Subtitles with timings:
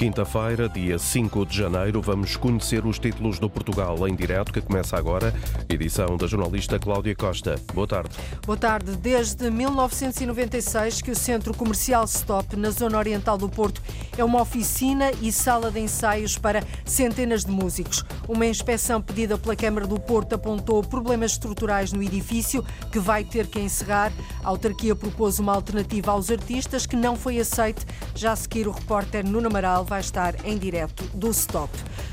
[0.00, 4.96] Quinta-feira, dia 5 de janeiro, vamos conhecer os títulos do Portugal em direto, que começa
[4.96, 5.34] agora,
[5.68, 7.60] edição da jornalista Cláudia Costa.
[7.74, 8.16] Boa tarde.
[8.46, 8.96] Boa tarde.
[8.96, 13.82] Desde 1996 que o Centro Comercial Stop, na zona oriental do Porto,
[14.16, 18.02] é uma oficina e sala de ensaios para centenas de músicos.
[18.26, 23.46] Uma inspeção pedida pela Câmara do Porto apontou problemas estruturais no edifício, que vai ter
[23.48, 24.10] que encerrar.
[24.42, 27.84] A autarquia propôs uma alternativa aos artistas, que não foi aceite.
[28.14, 31.68] Já a seguir, o repórter Nuno Amaral vai estar em direto do Stop.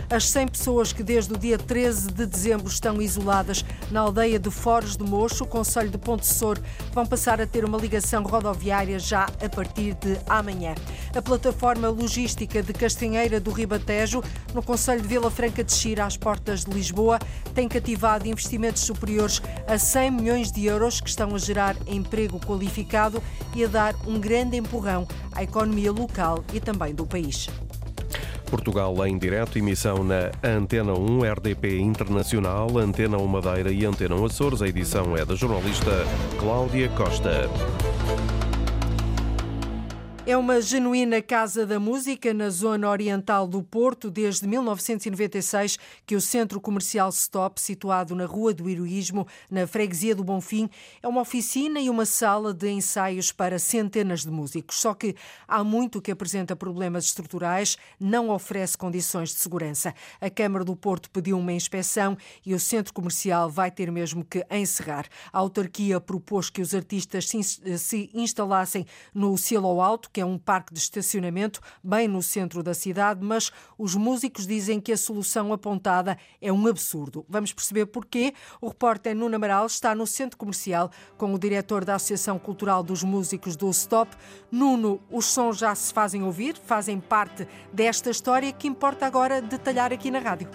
[0.09, 4.50] As 100 pessoas que desde o dia 13 de dezembro estão isoladas na aldeia de
[4.50, 6.58] Foros de Mocho, Conselho de Ponte Sor,
[6.91, 10.73] vão passar a ter uma ligação rodoviária já a partir de amanhã.
[11.16, 14.23] A plataforma logística de Castanheira do Ribatejo,
[14.55, 17.20] no Conselho de Vila Franca de Xira, às portas de Lisboa,
[17.53, 23.22] tem cativado investimentos superiores a 100 milhões de euros que estão a gerar emprego qualificado
[23.53, 27.47] e a dar um grande empurrão à economia local e também do país.
[28.50, 34.26] Portugal em direto, emissão na Antena 1, RDP Internacional, Antena 1 Madeira e Antena 1
[34.26, 34.62] Açores.
[34.62, 35.92] A edição é da jornalista
[36.40, 37.50] Cláudia Costa.
[40.30, 46.19] É uma genuína casa da música na zona oriental do Porto, desde 1996, que o
[46.19, 50.69] centro comercial Stop, situado na Rua do Heroísmo, na freguesia do Bonfim,
[51.02, 54.81] é uma oficina e uma sala de ensaios para centenas de músicos.
[54.81, 55.16] Só que
[55.47, 59.95] há muito que apresenta problemas estruturais, não oferece condições de segurança.
[60.19, 64.45] A Câmara do Porto pediu uma inspeção e o centro comercial vai ter mesmo que
[64.52, 65.06] encerrar.
[65.31, 70.73] A autarquia propôs que os artistas se instalassem no Cielo Alto, que é um parque
[70.73, 76.18] de estacionamento bem no centro da cidade, mas os músicos dizem que a solução apontada
[76.42, 77.24] é um absurdo.
[77.30, 78.34] Vamos perceber porquê.
[78.59, 83.04] O repórter Nuno Amaral está no centro comercial com o diretor da Associação Cultural dos
[83.04, 84.18] Músicos do Stop.
[84.52, 89.94] Nuno, os sons já se fazem ouvir, fazem parte desta história que importa agora detalhar
[89.94, 90.50] aqui na rádio.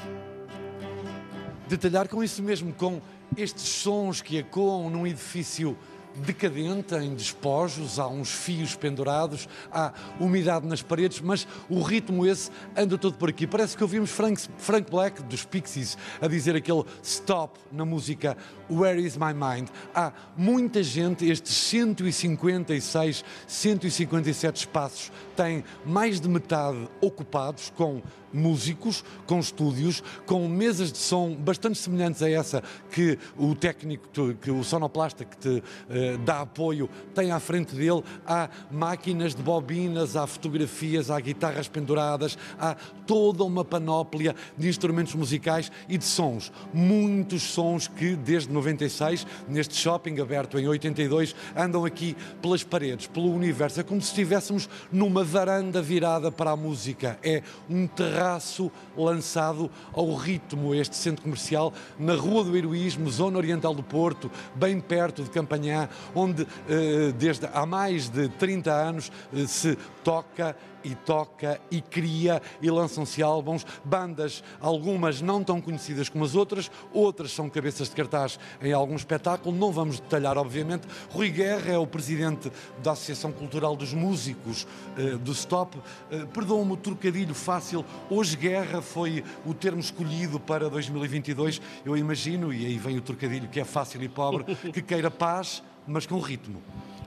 [1.68, 3.00] Detalhar com isso mesmo, com
[3.36, 5.78] estes sons que ecoam num edifício
[6.16, 12.50] decadente, em despojos, há uns fios pendurados, há umidade nas paredes, mas o ritmo esse
[12.76, 13.46] anda todo por aqui.
[13.46, 18.36] Parece que ouvimos Frank, Frank Black dos Pixies a dizer aquele stop na música
[18.72, 19.68] Where is my mind?
[19.94, 28.00] Há muita gente, estes 156, 157 espaços têm mais de metade ocupados com
[28.32, 34.08] músicos, com estúdios, com mesas de som bastante semelhantes a essa que o técnico,
[34.40, 38.02] que o sonoplasta que te uh, dá apoio tem à frente dele.
[38.26, 42.74] Há máquinas de bobinas, há fotografias, há guitarras penduradas, há
[43.06, 46.50] toda uma panóplia de instrumentos musicais e de sons.
[46.72, 53.32] Muitos sons que desde 96, neste shopping aberto em 82, andam aqui pelas paredes, pelo
[53.32, 53.80] universo.
[53.80, 57.18] É como se estivéssemos numa varanda virada para a música.
[57.22, 63.74] É um terraço lançado ao ritmo, este centro comercial, na Rua do Heroísmo, zona oriental
[63.74, 69.46] do Porto, bem perto de Campanhã, onde eh, desde há mais de 30 anos eh,
[69.46, 76.24] se toca e toca e cria e lançam-se álbuns, bandas, algumas não tão conhecidas como
[76.24, 80.86] as outras, outras são cabeças de cartaz em algum espetáculo, não vamos detalhar, obviamente.
[81.10, 82.50] Rui Guerra é o presidente
[82.82, 84.66] da Associação Cultural dos Músicos
[84.96, 85.76] uh, do Stop.
[85.76, 92.52] Uh, Perdoa-me o trocadilho fácil, hoje Guerra foi o termo escolhido para 2022, eu imagino,
[92.52, 96.18] e aí vem o trocadilho que é fácil e pobre, que queira paz, mas com
[96.18, 96.62] ritmo.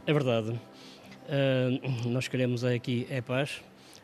[0.06, 0.60] É verdade.
[1.26, 3.62] Uh, nós queremos aqui é paz,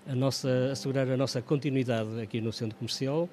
[0.08, 3.30] a nossa, assegurar a nossa continuidade aqui no centro comercial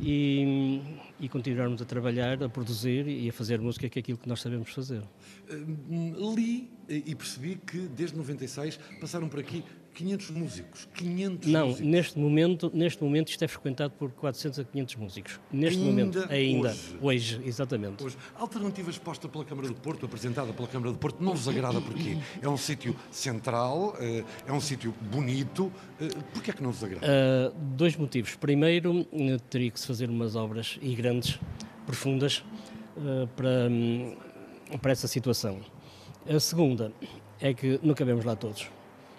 [0.00, 0.80] e,
[1.20, 4.40] e, continuarmos a trabalhar, a produzir e a fazer música que é aquilo que nós
[4.40, 5.02] sabemos fazer.
[5.48, 9.64] Uh, li e percebi que desde 96 passaram por aqui
[10.00, 11.86] 500 músicos, 500 Não, músicos.
[11.86, 15.40] neste momento, neste momento isto é frequentado por 400 a 500 músicos.
[15.52, 16.98] Neste ainda momento, ainda, hoje.
[17.02, 18.02] hoje, exatamente.
[18.02, 18.16] Hoje.
[18.34, 21.82] A alternativa exposta pela Câmara do Porto, apresentada pela Câmara do Porto, não vos agrada
[21.82, 22.16] porquê?
[22.40, 25.70] É um sítio central, eh, é um sítio bonito,
[26.00, 27.06] eh, porquê é que não vos agrada?
[27.06, 28.34] Uh, dois motivos.
[28.36, 29.04] Primeiro,
[29.50, 31.38] teria que se fazer umas obras e grandes,
[31.84, 32.42] profundas,
[32.96, 34.16] uh, para, um,
[34.80, 35.60] para essa situação.
[36.26, 36.90] A segunda
[37.38, 38.66] é que não cabemos lá todos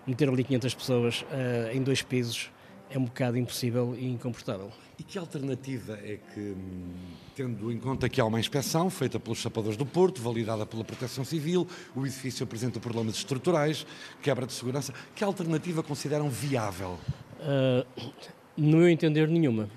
[0.05, 2.49] meter ali 500 pessoas uh, em dois pisos
[2.89, 4.69] é um bocado impossível e incomportável.
[4.99, 6.93] E que alternativa é que, hum,
[7.35, 11.23] tendo em conta que há uma inspeção feita pelos sapadores do Porto, validada pela Proteção
[11.23, 13.85] Civil, o edifício apresenta problemas estruturais,
[14.21, 16.99] quebra de segurança, que alternativa consideram viável?
[17.39, 18.11] Uh,
[18.57, 19.69] no meu entender, nenhuma.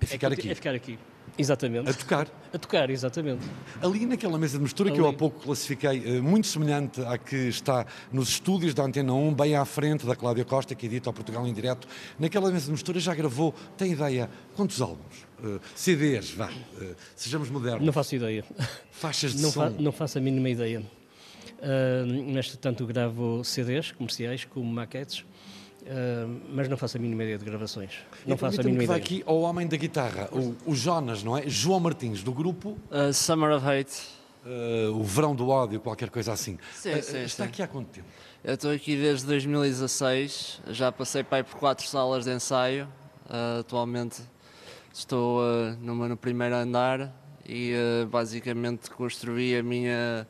[0.00, 0.50] É ficar é, aqui?
[0.50, 0.98] É ficar aqui.
[1.36, 1.90] Exatamente.
[1.90, 2.28] A tocar.
[2.52, 3.44] A tocar, exatamente.
[3.82, 4.96] Ali naquela mesa de mistura Ali.
[4.96, 9.34] que eu há pouco classifiquei, muito semelhante à que está nos estúdios da Antena 1,
[9.34, 11.88] bem à frente da Cláudia Costa, que edita o Portugal em Direto,
[12.18, 15.26] naquela mesa de mistura já gravou, tem ideia, quantos álbuns?
[15.42, 17.84] Uh, CDs, vá, uh, sejamos modernos.
[17.84, 18.44] Não faço ideia.
[18.92, 19.60] Faixas de não som?
[19.60, 20.82] Fa não faço a mínima ideia.
[21.60, 25.24] Uh, neste tanto gravo CDs comerciais como maquetes
[25.84, 27.98] Uh, mas não faço a mínima ideia de gravações.
[28.26, 28.98] Não faço a mínima que ideia.
[28.98, 31.46] aqui ao homem da guitarra, o, o, Jonas, não é?
[31.46, 34.00] João Martins, do grupo uh, Summer of Hate.
[34.46, 36.58] Uh, o Verão do Ódio, qualquer coisa assim.
[36.72, 37.50] Sim, sim, está sim.
[37.50, 38.06] aqui há quanto tempo?
[38.42, 42.88] Eu estou aqui desde 2016, já passei para aí por quatro salas de ensaio.
[43.58, 44.22] atualmente
[44.92, 45.42] estou
[45.80, 47.10] numa no primeiro andar
[47.46, 47.74] e
[48.10, 50.26] basicamente construí a minha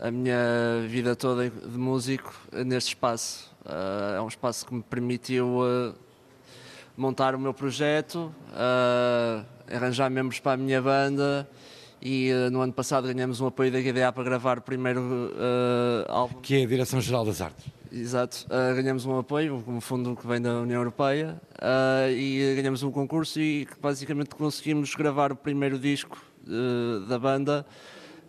[0.00, 3.50] a minha vida toda de músico neste espaço.
[3.64, 5.94] Uh, é um espaço que me permitiu uh,
[6.96, 11.48] montar o meu projeto, uh, arranjar membros para a minha banda
[12.02, 15.32] e no ano passado ganhamos um apoio da GDA para gravar o primeiro
[16.06, 16.38] álbum.
[16.42, 17.64] Que é a Direção-Geral das Artes.
[17.90, 21.40] Exato, ganhamos um apoio, um fundo que vem da União Europeia
[22.14, 26.22] e ganhamos um concurso e basicamente conseguimos gravar o primeiro disco
[27.08, 27.64] da banda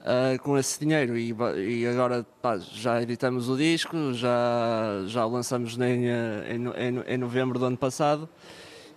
[0.05, 1.17] uh, com esse dinheiro.
[1.17, 7.13] E, e agora pá, já editamos o disco, já, já o lançamos em, em, em,
[7.13, 8.29] em novembro do ano passado.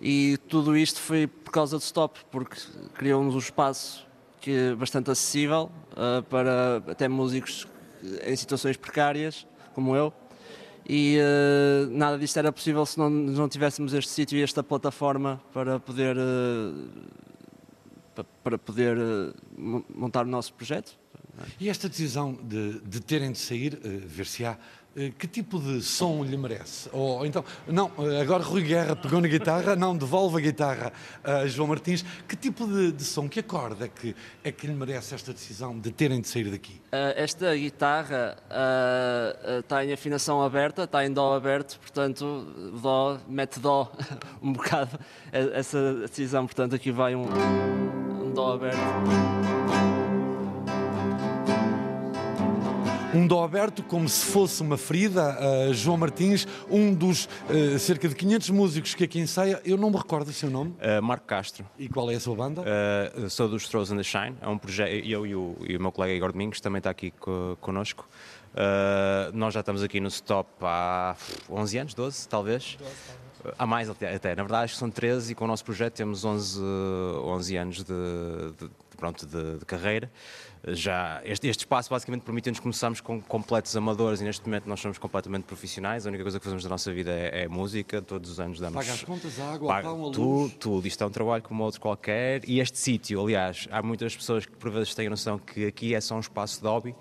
[0.01, 2.57] E tudo isto foi por causa do Stop, porque
[2.95, 4.07] criou-nos um espaço
[4.41, 7.67] que é bastante acessível uh, para até músicos
[8.25, 9.45] em situações precárias,
[9.75, 10.13] como eu,
[10.89, 15.39] e uh, nada disto era possível se não, não tivéssemos este sítio e esta plataforma
[15.53, 16.89] para poder uh,
[18.25, 19.33] para poder eh,
[19.95, 20.99] montar o nosso projeto.
[21.61, 24.53] E esta decisão de, de terem de sair, uh, ver-se-á,
[24.97, 26.89] uh, que tipo de som lhe merece?
[26.93, 30.93] Ou, então, não, uh, agora Rui Guerra pegou na guitarra, não, devolve a guitarra
[31.23, 32.05] a João Martins.
[32.27, 35.79] Que tipo de, de, som, que acorde é que, é que lhe merece esta decisão
[35.79, 36.81] de terem de sair daqui?
[37.17, 38.37] esta guitarra
[39.61, 42.47] está em afinação aberta, está em dó aberto, portanto,
[42.81, 43.93] dó, mete dó
[44.43, 44.99] um bocado
[45.31, 48.08] essa decisão, portanto, aqui vai um
[48.39, 48.79] dó aberto.
[53.13, 55.37] Um dó aberto como se fosse uma ferida.
[55.41, 59.91] Uh, João Martins, um dos uh, cerca de 500 músicos que aqui ensaia, eu não
[59.91, 60.71] me recordo o seu nome.
[60.71, 61.67] Uh, Marco Castro.
[61.77, 62.63] E qual é a sua banda?
[63.29, 64.37] sou dos Throws and the Shine.
[64.41, 67.11] É um projeto, eu e o, e o meu colega Igor Domingos também está aqui
[67.11, 68.09] co connosco.
[69.35, 71.17] nós já estamos aqui no Stop há
[71.51, 72.77] 11 anos, 12 talvez.
[72.79, 73.28] 12, talvez.
[73.59, 76.25] Há mais até, na verdade acho que são 13 e com o nosso projeto temos
[76.25, 80.11] 11, 11 anos de, de pronto, de, de, carreira.
[80.67, 84.99] Já este, este espaço basicamente permite-nos começarmos com completos amadores e neste momento nós somos
[84.99, 86.05] completamente profissionais.
[86.05, 88.03] A única coisa que fazemos da nossa vida é, é música.
[88.03, 88.75] Todos os anos damos.
[88.75, 90.55] Paga as contas, a água, paga, a a tudo, luz.
[90.59, 90.89] Tudo.
[90.89, 92.43] Isto é um trabalho como outro qualquer.
[92.49, 95.95] E este sítio, aliás, há muitas pessoas que por vezes têm a noção que aqui
[95.95, 96.95] é só um espaço de hobby.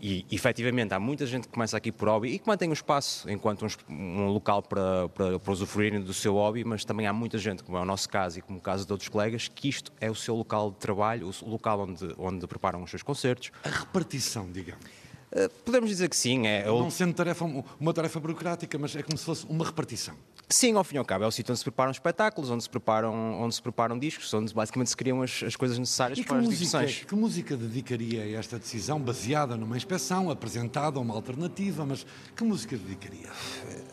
[0.00, 3.30] E, efetivamente, há muita gente que começa aqui por hobby e que mantém o espaço
[3.30, 7.36] enquanto um, um local para, para, para usufruírem do seu hobby, mas também há muita
[7.36, 9.92] gente, como é o nosso caso e como o caso de outros colegas, que isto
[10.00, 13.52] é o seu local de trabalho, o local onde, onde preparam os seus concertos.
[13.62, 14.84] A repartição, digamos.
[15.30, 16.46] Uh, podemos dizer que sim.
[16.46, 17.44] É, Não sendo tarefa,
[17.78, 20.16] uma tarefa burocrática, mas é como se fosse uma repartição.
[20.52, 22.68] Sim, ao fim e ao cabo, é o sítio onde se preparam espetáculos, onde se
[22.68, 26.38] preparam, onde se preparam discos, onde basicamente se criam as, as coisas necessárias e para
[26.38, 26.86] as música.
[27.06, 32.76] Que música dedicaria a esta decisão, baseada numa inspeção, apresentada uma alternativa, mas que música
[32.76, 33.30] dedicaria?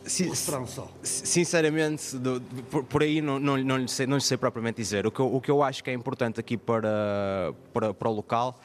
[0.04, 0.92] Si, só.
[1.04, 2.42] Sinceramente, do,
[2.72, 5.06] por, por, aí não, não, não, lhe sei, não lhe sei propriamente dizer.
[5.06, 8.14] O que, eu, o que eu acho que é importante aqui para, para, para o
[8.14, 8.60] local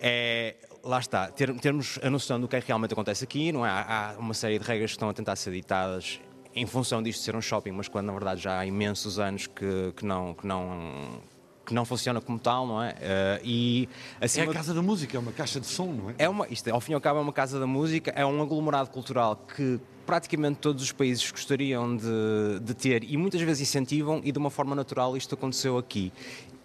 [0.00, 3.66] é lá está, ter, termos a noção do que é que realmente acontece aqui, não
[3.66, 3.70] é?
[3.70, 6.20] Há, há uma série de regras que estão a tentar ser ditadas
[6.56, 9.92] em função disto ser um shopping, mas quando na verdade já há imensos anos que,
[9.94, 10.34] que não.
[10.34, 11.20] Que não
[11.66, 12.92] que não funciona como tal, não é?
[12.92, 13.88] Uh, e,
[14.20, 16.14] assim, é a Casa da Música, é uma caixa de som, não é?
[16.16, 18.40] é uma, isto, ao fim e ao cabo, é uma Casa da Música, é um
[18.40, 24.20] aglomerado cultural que praticamente todos os países gostariam de, de ter e muitas vezes incentivam,
[24.22, 26.12] e de uma forma natural isto aconteceu aqui.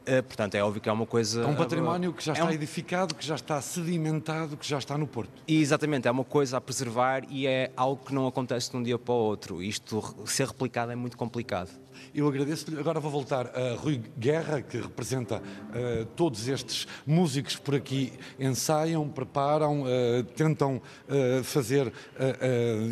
[0.01, 1.43] Uh, portanto, é óbvio que é uma coisa.
[1.43, 2.51] É um património que já é está é um...
[2.51, 5.31] edificado, que já está sedimentado, que já está no Porto.
[5.47, 8.83] E, exatamente, é uma coisa a preservar e é algo que não acontece de um
[8.83, 9.61] dia para o outro.
[9.61, 11.69] Isto ser replicado é muito complicado.
[12.13, 12.79] Eu agradeço-lhe.
[12.79, 18.11] Agora vou voltar a Rui Guerra, que representa uh, todos estes músicos que por aqui
[18.39, 21.91] ensaiam, preparam, uh, tentam uh, fazer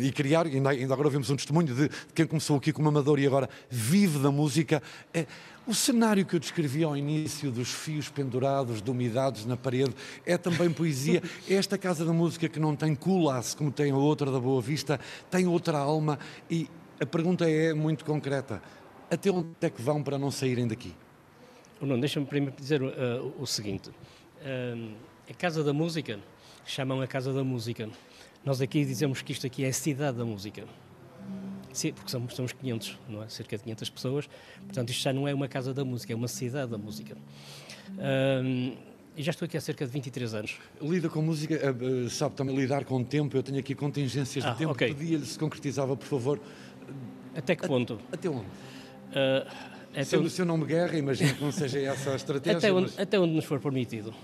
[0.00, 0.46] e criar.
[0.46, 3.48] Ainda, ainda agora vimos um testemunho de, de quem começou aqui como amador e agora
[3.68, 4.82] vive da música.
[5.70, 9.94] O cenário que eu descrevi ao início dos fios pendurados, de umidades na parede,
[10.26, 11.22] é também poesia.
[11.48, 14.98] Esta Casa da Música que não tem culasse, como tem a outra da Boa Vista,
[15.30, 16.18] tem outra alma
[16.50, 18.60] e a pergunta é muito concreta.
[19.08, 20.92] Até onde é que vão para não saírem daqui?
[21.80, 23.90] Não, deixa-me primeiro dizer uh, o seguinte.
[23.90, 24.92] Uh,
[25.30, 26.18] a Casa da Música,
[26.66, 27.88] chamam a Casa da Música.
[28.44, 30.64] Nós aqui dizemos que isto aqui é a cidade da música.
[31.72, 33.28] Sim, porque somos, somos 500, não é?
[33.28, 34.28] Cerca de 500 pessoas.
[34.64, 37.16] Portanto, isto já não é uma casa da música, é uma cidade da música.
[37.90, 38.76] Uh,
[39.16, 40.58] e já estou aqui há cerca de 23 anos.
[40.80, 43.36] Lida com música, uh, sabe também lidar com o tempo.
[43.36, 44.72] Eu tenho aqui contingências ah, de tempo.
[44.72, 44.94] Okay.
[44.94, 46.40] Pedia-lhe se concretizava, por favor.
[47.34, 48.00] Até que ponto?
[48.12, 48.40] Até onde?
[48.40, 49.46] Uh,
[49.92, 50.28] até Sendo onde...
[50.28, 52.58] o seu nome guerra, imagino que não seja essa a estratégia.
[52.58, 52.98] Até onde, mas...
[52.98, 54.14] até onde nos for permitido.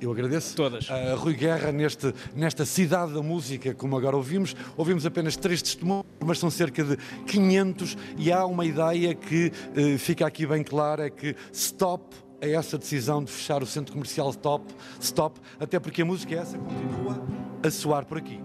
[0.00, 0.56] Eu agradeço.
[0.56, 0.90] Todas.
[0.90, 6.06] A Rui Guerra, neste, nesta cidade da música, como agora ouvimos, ouvimos apenas três testemunhos,
[6.24, 11.06] mas são cerca de 500 e há uma ideia que eh, fica aqui bem clara,
[11.06, 12.04] é que stop
[12.42, 14.64] a essa decisão de fechar o centro comercial stop,
[14.98, 17.22] stop, até porque a música essa continua
[17.62, 18.40] a soar por aqui.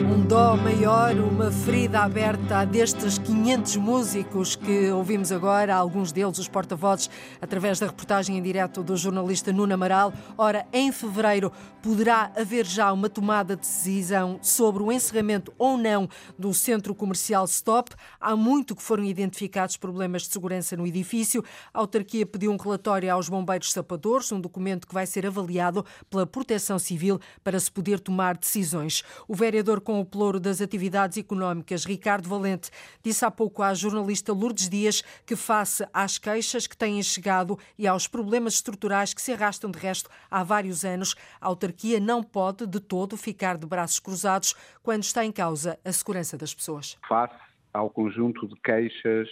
[0.00, 6.46] Um dó maior, uma ferida aberta destes 500 músicos que ouvimos agora, alguns deles os
[6.46, 10.12] porta-vozes, através da reportagem em direto do jornalista Nuno Amaral.
[10.36, 11.50] Ora, em fevereiro
[11.82, 17.44] poderá haver já uma tomada de decisão sobre o encerramento ou não do centro comercial
[17.46, 17.92] Stop.
[18.20, 21.44] Há muito que foram identificados problemas de segurança no edifício.
[21.72, 26.26] A autarquia pediu um relatório aos bombeiros sapadores, um documento que vai ser avaliado pela
[26.26, 29.02] Proteção Civil para se poder tomar decisões.
[29.26, 32.70] O vereador com o pelouro das atividades económicas, Ricardo Valente,
[33.02, 37.86] disse há pouco à jornalista Lourdes Dias que, face às queixas que têm chegado e
[37.86, 42.66] aos problemas estruturais que se arrastam de resto há vários anos, a autarquia não pode
[42.66, 46.96] de todo ficar de braços cruzados quando está em causa a segurança das pessoas.
[47.08, 47.34] Face
[47.72, 49.28] ao conjunto de queixas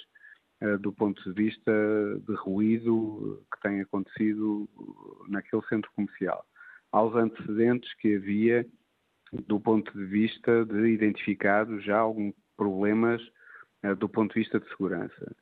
[0.62, 1.72] uh, do ponto de vista
[2.26, 4.68] de ruído que tem acontecido
[5.28, 6.44] naquele centro comercial,
[6.92, 8.66] aos antecedentes que havia
[9.32, 13.20] do ponto de vista de identificados já alguns problemas
[13.84, 15.36] uh, do ponto de vista de segurança.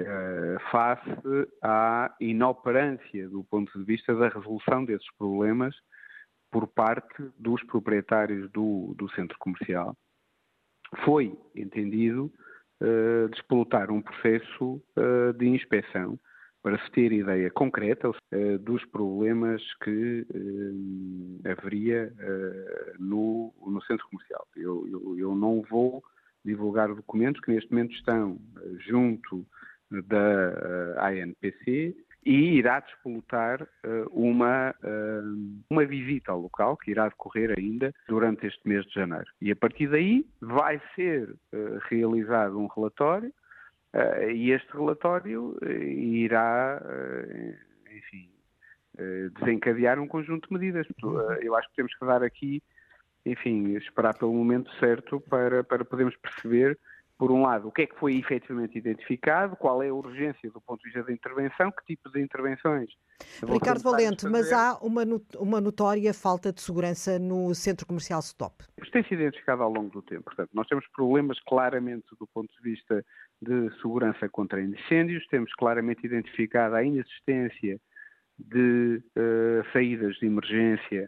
[0.00, 5.74] Uh, face à inoperância do ponto de vista da resolução desses problemas
[6.50, 9.96] por parte dos proprietários do, do centro comercial,
[11.04, 12.32] foi entendido
[12.80, 14.82] uh, despolutar um processo
[15.38, 16.18] de inspeção
[16.62, 24.06] para se ter ideia concreta uh, dos problemas que uh, haveria uh, no, no, centro
[24.08, 24.46] comercial.
[24.56, 26.02] Eu, eu, eu, não vou
[26.44, 28.38] divulgar documentos que neste momento estão
[28.86, 29.46] junto
[29.90, 33.66] da ANPC e irá despolutar
[34.10, 34.74] uma,
[35.68, 39.26] uma visita ao local que irá decorrer ainda durante este mês de janeiro.
[39.40, 41.34] E a partir daí vai ser
[41.90, 43.30] realizado um relatório
[44.32, 48.30] e este relatório uh, irá, uh, enfim,
[49.38, 50.86] desencadear um conjunto de medidas.
[51.40, 52.62] eu acho que temos que dar aqui,
[53.24, 56.78] enfim, esperar pelo momento certo para, para podermos perceber,
[57.20, 60.58] por um lado, o que é que foi efetivamente identificado, qual é a urgência do
[60.58, 62.88] ponto de vista da intervenção, que tipo de intervenções.
[63.46, 65.02] Ricardo Valente, mas há uma,
[65.38, 68.64] uma notória falta de segurança no centro comercial Stop.
[68.80, 70.22] Isto tem sido identificado ao longo do tempo.
[70.22, 73.04] Portanto, nós temos problemas claramente do ponto de vista
[73.42, 77.78] de segurança contra incêndios, temos claramente identificado a inexistência
[78.38, 81.06] de uh, saídas de emergência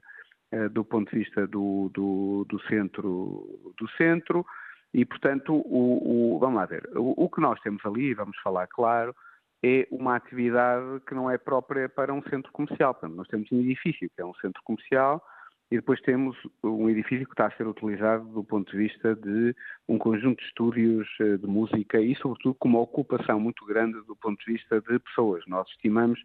[0.52, 4.44] uh, do ponto de vista do, do, do, centro, do centro
[4.94, 8.66] e, portanto, o, o vamos lá ver, o, o, que nós temos ali, vamos falar
[8.66, 9.14] claro,
[9.62, 12.92] é uma atividade que não é própria para um centro comercial.
[12.94, 15.24] Portanto, nós temos um edifício que é um centro comercial
[15.70, 19.56] e depois temos um edifício que está a ser utilizado do ponto de vista de
[19.88, 24.14] um conjunto de estúdios eh, de música e, sobretudo, com uma ocupação muito grande do
[24.16, 25.42] ponto de vista de pessoas.
[25.46, 26.20] Nós estimamos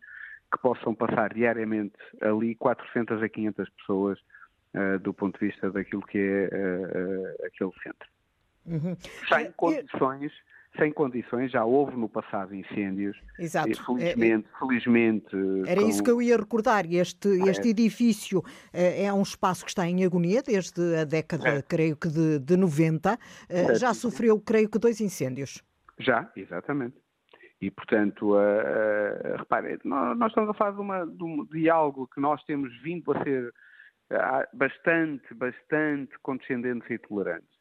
[0.51, 4.19] que possam passar diariamente ali 400 a 500 pessoas
[4.73, 8.16] uh, do ponto de vista daquilo que é uh, uh, aquele centro.
[8.67, 8.95] Uhum.
[9.29, 10.31] Sem condições
[10.77, 13.17] sem condições, já houve no passado incêndios.
[13.37, 13.83] Exato.
[13.83, 15.35] Felizmente, é, felizmente.
[15.67, 15.89] Era com...
[15.89, 16.85] isso que eu ia recordar.
[16.85, 17.49] Este, é.
[17.49, 21.61] este edifício é, é um espaço que está em agonia desde a década, é.
[21.61, 23.17] creio que de, de 90.
[23.49, 23.75] É.
[23.75, 25.63] Já sofreu, creio que, dois incêndios.
[25.99, 26.95] Já, exatamente.
[27.59, 32.07] E, portanto, uh, uh, repare, nós, estamos a falar de, uma, de, um, de algo
[32.07, 33.51] que nós temos vindo a ser
[34.53, 37.56] bastante, bastante condescendentes e tolerantes.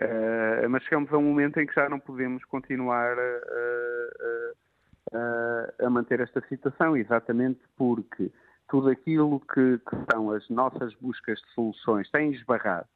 [0.00, 3.40] Uh, mas chegamos a um momento em que já não podemos continuar a,
[5.12, 8.32] a, a manter esta situação, exatamente porque
[8.66, 12.86] tudo aquilo que, que, são as nossas buscas de soluções tem esbarrado.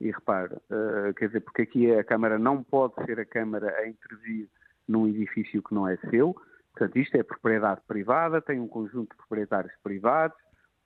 [0.00, 3.86] E repare, uh, quer dizer, porque aqui a Câmara não pode ser a Câmara a
[3.86, 4.48] intervir
[4.88, 6.34] num edifício que não é seu.
[6.72, 10.36] Portanto, isto é propriedade privada, tem um conjunto de proprietários privados.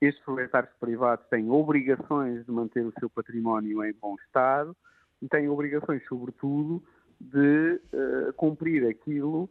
[0.01, 4.75] Estes proprietários privados têm obrigações de manter o seu património em bom estado
[5.21, 6.83] e têm obrigações, sobretudo,
[7.19, 9.49] de uh, cumprir aquilo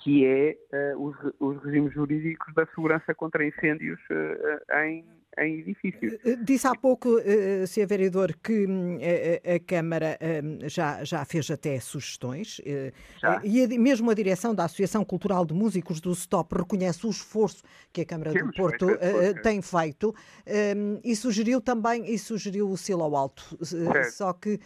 [0.00, 0.56] que é
[0.94, 5.04] uh, os, os, regimes jurídicos da segurança contra incêndios uh, em
[5.38, 6.14] em edifícios.
[6.24, 7.86] Eh, disse há pouco, uh, Sr.
[7.86, 12.92] Vereador, que uh, a Câmara uh, já, já fez até sugestões uh,
[13.42, 17.62] e mesmo a direção da Associação Cultural de Músicos do STOP reconhece o esforço
[17.92, 20.14] que a Câmara Temos do Porto feito, tem feito
[21.02, 23.56] e sugeriu também e sugeriu o selo ao alto.
[24.12, 24.58] Só que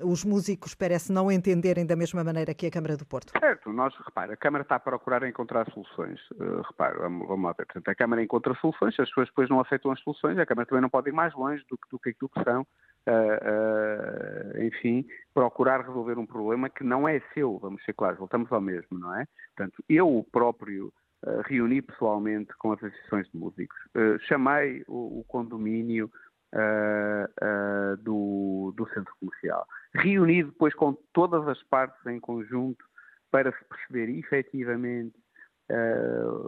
[0.00, 3.32] os músicos parece não entenderem da mesma maneira que a Câmara do Porto.
[3.38, 6.18] Certo, nós, repare, a Câmara está a procurar encontrar soluções.
[6.66, 7.66] repare, vamos, vamos lá ver.
[7.66, 10.66] Portanto, a Câmara encontra soluções, as pessoas depois não aceitam aceitam as soluções, a Câmara
[10.66, 15.06] também não pode ir mais longe do do que aquilo que são, uh, uh, enfim,
[15.32, 19.14] procurar resolver um problema que não é seu, vamos ser claros, voltamos ao mesmo, não
[19.14, 19.26] é?
[19.56, 20.92] Portanto, eu próprio
[21.24, 23.78] uh, reuni pessoalmente com as associações de músicos,
[24.26, 26.10] chamei o, o condomínio
[28.00, 32.82] do, do centro comercial, reuni depois com todas as partes em conjunto
[33.30, 35.14] para se perceber efetivamente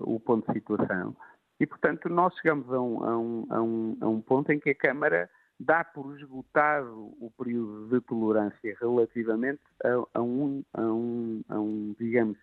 [0.01, 1.15] o ponto de situação.
[1.61, 4.71] E, portanto, nós chegamos a um, a um, a um, a um ponto em que
[4.71, 5.29] a Câmara
[5.61, 11.95] dá por esgotado o período de tolerância relativamente a, a, um, a, um, a um,
[12.01, 12.39] digamos,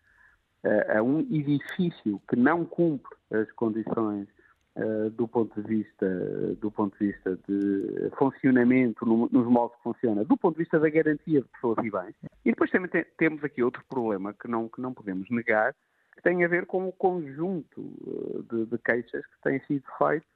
[0.64, 4.28] a, um edifício que não cumpre as condições
[4.76, 6.08] uh, do ponto de vista
[6.62, 10.80] do ponto de vista de funcionamento no, nos moldes que funciona, do ponto de vista
[10.80, 12.16] da garantia de pessoas e bens.
[12.46, 15.74] E depois também tem, temos aqui outro problema que não que não podemos negar,
[16.18, 20.28] que tem a ver com o conjunto eh, de, de queixas que têm sido feitos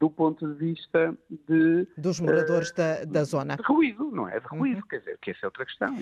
[0.00, 1.14] do ponto de vista
[1.46, 1.86] de...
[1.98, 3.56] Dos moradores uh, da, da zona.
[3.56, 4.40] De ruído, não é?
[4.40, 4.88] De ruído, uhum.
[4.88, 5.94] quer dizer, que essa é outra questão.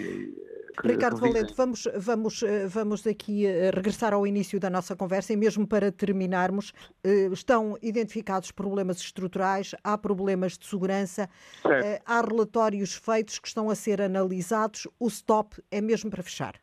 [0.84, 3.44] Ricardo Valente, vamos, vamos, vamos aqui
[3.74, 6.72] regressar ao início da nossa conversa e mesmo para terminarmos,
[7.32, 11.28] estão identificados problemas estruturais, há problemas de segurança,
[11.60, 12.02] certo.
[12.06, 16.54] há relatórios feitos que estão a ser analisados, o stop é mesmo para fechar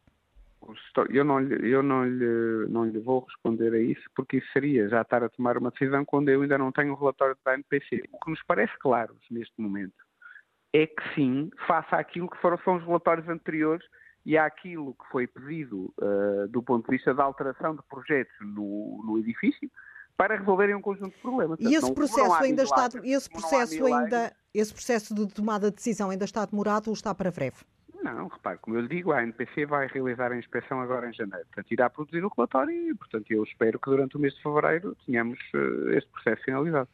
[1.10, 5.02] eu não, eu não lhe, não lhe vou responder a isso, porque isso seria já
[5.02, 8.04] estar a tomar uma decisão quando eu ainda não tenho o relatório da NPC.
[8.12, 9.96] O que nos parece claro neste momento
[10.74, 13.86] é que sim, faça aquilo que foram são os relatórios anteriores
[14.25, 19.04] e àquilo que foi pedido uh, do ponto de vista da alteração de projetos no,
[19.06, 19.70] no edifício
[20.18, 21.60] para resolverem um conjunto de problemas.
[21.60, 26.25] E esse processo ainda está, esse processo ainda, esse processo de tomada de decisão ainda
[26.25, 27.58] está demorado ou está para breve?
[28.05, 31.44] Não, repare, como eu lhe digo, a ANPC vai realizar a inspeção agora em janeiro.
[31.48, 34.96] Portanto, irá produzir o relatório e, portanto, eu espero que durante o mês de fevereiro
[35.07, 36.87] tenhamos uh, este processo finalizado.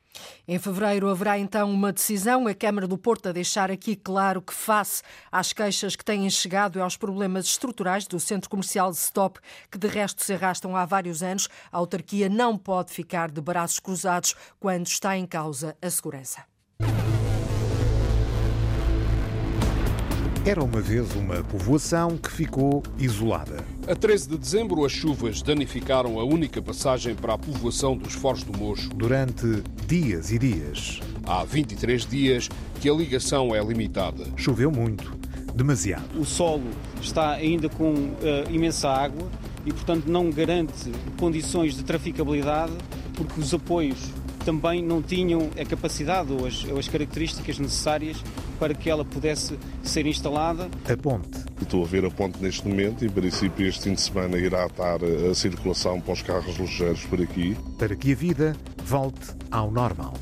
[0.47, 2.47] Em fevereiro haverá então uma decisão.
[2.47, 6.79] A Câmara do Porto a deixar aqui claro que, face às queixas que têm chegado
[6.79, 9.37] e aos problemas estruturais do centro comercial de Stop,
[9.69, 13.81] que de resto se arrastam há vários anos, a autarquia não pode ficar de braços
[13.81, 16.45] cruzados quando está em causa a segurança.
[20.43, 23.63] Era uma vez uma povoação que ficou isolada.
[23.87, 28.43] A 13 de dezembro, as chuvas danificaram a única passagem para a povoação dos Foros
[28.43, 28.89] do Mocho.
[28.89, 30.99] Durante dias e dias.
[31.27, 32.49] Há 23 dias
[32.79, 34.25] que a ligação é limitada.
[34.35, 35.15] Choveu muito,
[35.53, 36.19] demasiado.
[36.19, 38.17] O solo está ainda com uh,
[38.49, 39.29] imensa água
[39.63, 42.73] e, portanto, não garante condições de traficabilidade
[43.13, 44.09] porque os apoios
[44.43, 48.17] também não tinham a capacidade ou as, ou as características necessárias
[48.61, 50.69] para que ela pudesse ser instalada.
[50.87, 51.43] A ponte.
[51.59, 54.67] Estou a ver a ponte neste momento e, em princípio, este fim de semana irá
[54.67, 57.57] estar a circulação para os carros ligeiros por aqui.
[57.79, 60.13] Para que a vida volte ao normal.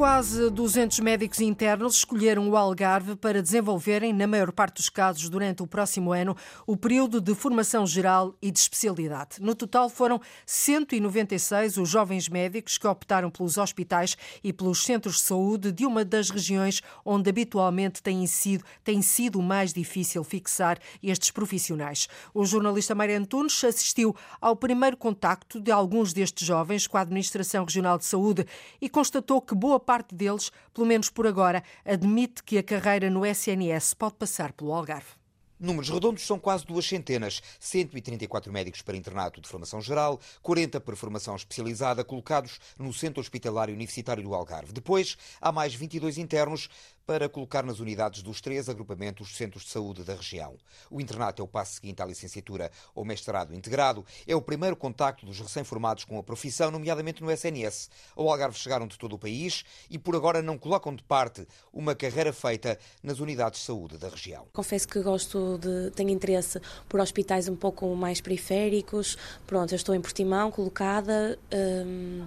[0.00, 5.62] Quase 200 médicos internos escolheram o Algarve para desenvolverem, na maior parte dos casos, durante
[5.62, 6.34] o próximo ano,
[6.66, 9.42] o período de formação geral e de especialidade.
[9.42, 15.20] No total, foram 196 os jovens médicos que optaram pelos hospitais e pelos centros de
[15.20, 21.30] saúde de uma das regiões onde habitualmente tem sido, tem sido mais difícil fixar estes
[21.30, 22.08] profissionais.
[22.32, 27.66] O jornalista Maria Antunes assistiu ao primeiro contacto de alguns destes jovens com a Administração
[27.66, 28.46] Regional de Saúde
[28.80, 33.26] e constatou que boa parte deles, pelo menos por agora, admite que a carreira no
[33.26, 35.18] SNS pode passar pelo Algarve.
[35.58, 37.42] Números redondos são quase duas centenas.
[37.58, 43.68] 134 médicos para internato de formação geral, 40 para formação especializada, colocados no Centro Hospitalar
[43.68, 44.72] Universitário do Algarve.
[44.72, 46.70] Depois, há mais 22 internos
[47.10, 50.54] para colocar nas unidades dos três agrupamentos centros de saúde da região.
[50.88, 54.06] O internato é o passo seguinte à licenciatura ou mestrado integrado.
[54.28, 57.90] É o primeiro contacto dos recém-formados com a profissão, nomeadamente no SNS.
[58.14, 61.96] Ao Algarve chegaram de todo o país e por agora não colocam de parte uma
[61.96, 64.46] carreira feita nas unidades de saúde da região.
[64.52, 69.18] Confesso que gosto de, tenho interesse por hospitais um pouco mais periféricos.
[69.48, 71.36] Pronto, eu estou em Portimão, colocada.
[71.52, 72.24] Hum,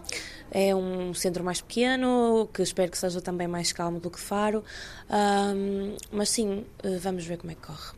[0.56, 4.64] É um centro mais pequeno, que espero que seja também mais calmo do que Faro,
[5.10, 7.94] um, mas sim, eh, vamos ver como é que corre.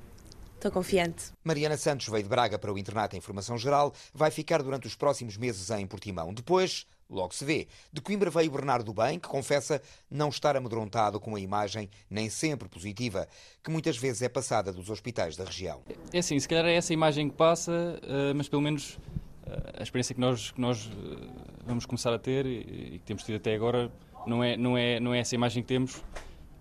[0.55, 1.31] Estou confiante.
[1.43, 4.95] Mariana Santos veio de Braga para o internato em formação geral, vai ficar durante os
[4.95, 6.33] próximos meses em Portimão.
[6.33, 7.67] Depois, logo se vê.
[7.93, 12.67] De Coimbra veio Bernardo Bem, que confessa não estar amedrontado com a imagem nem sempre
[12.67, 13.27] positiva,
[13.63, 15.83] que muitas vezes é passada dos hospitais da região.
[16.11, 18.97] É assim, se calhar é essa imagem que passa, eh, mas pelo menos
[19.45, 20.89] eh, a experiência que nós, que nós
[21.65, 23.91] vamos começar a ter e que temos tido até agora
[24.25, 26.01] não é, não é, não é essa imagem que temos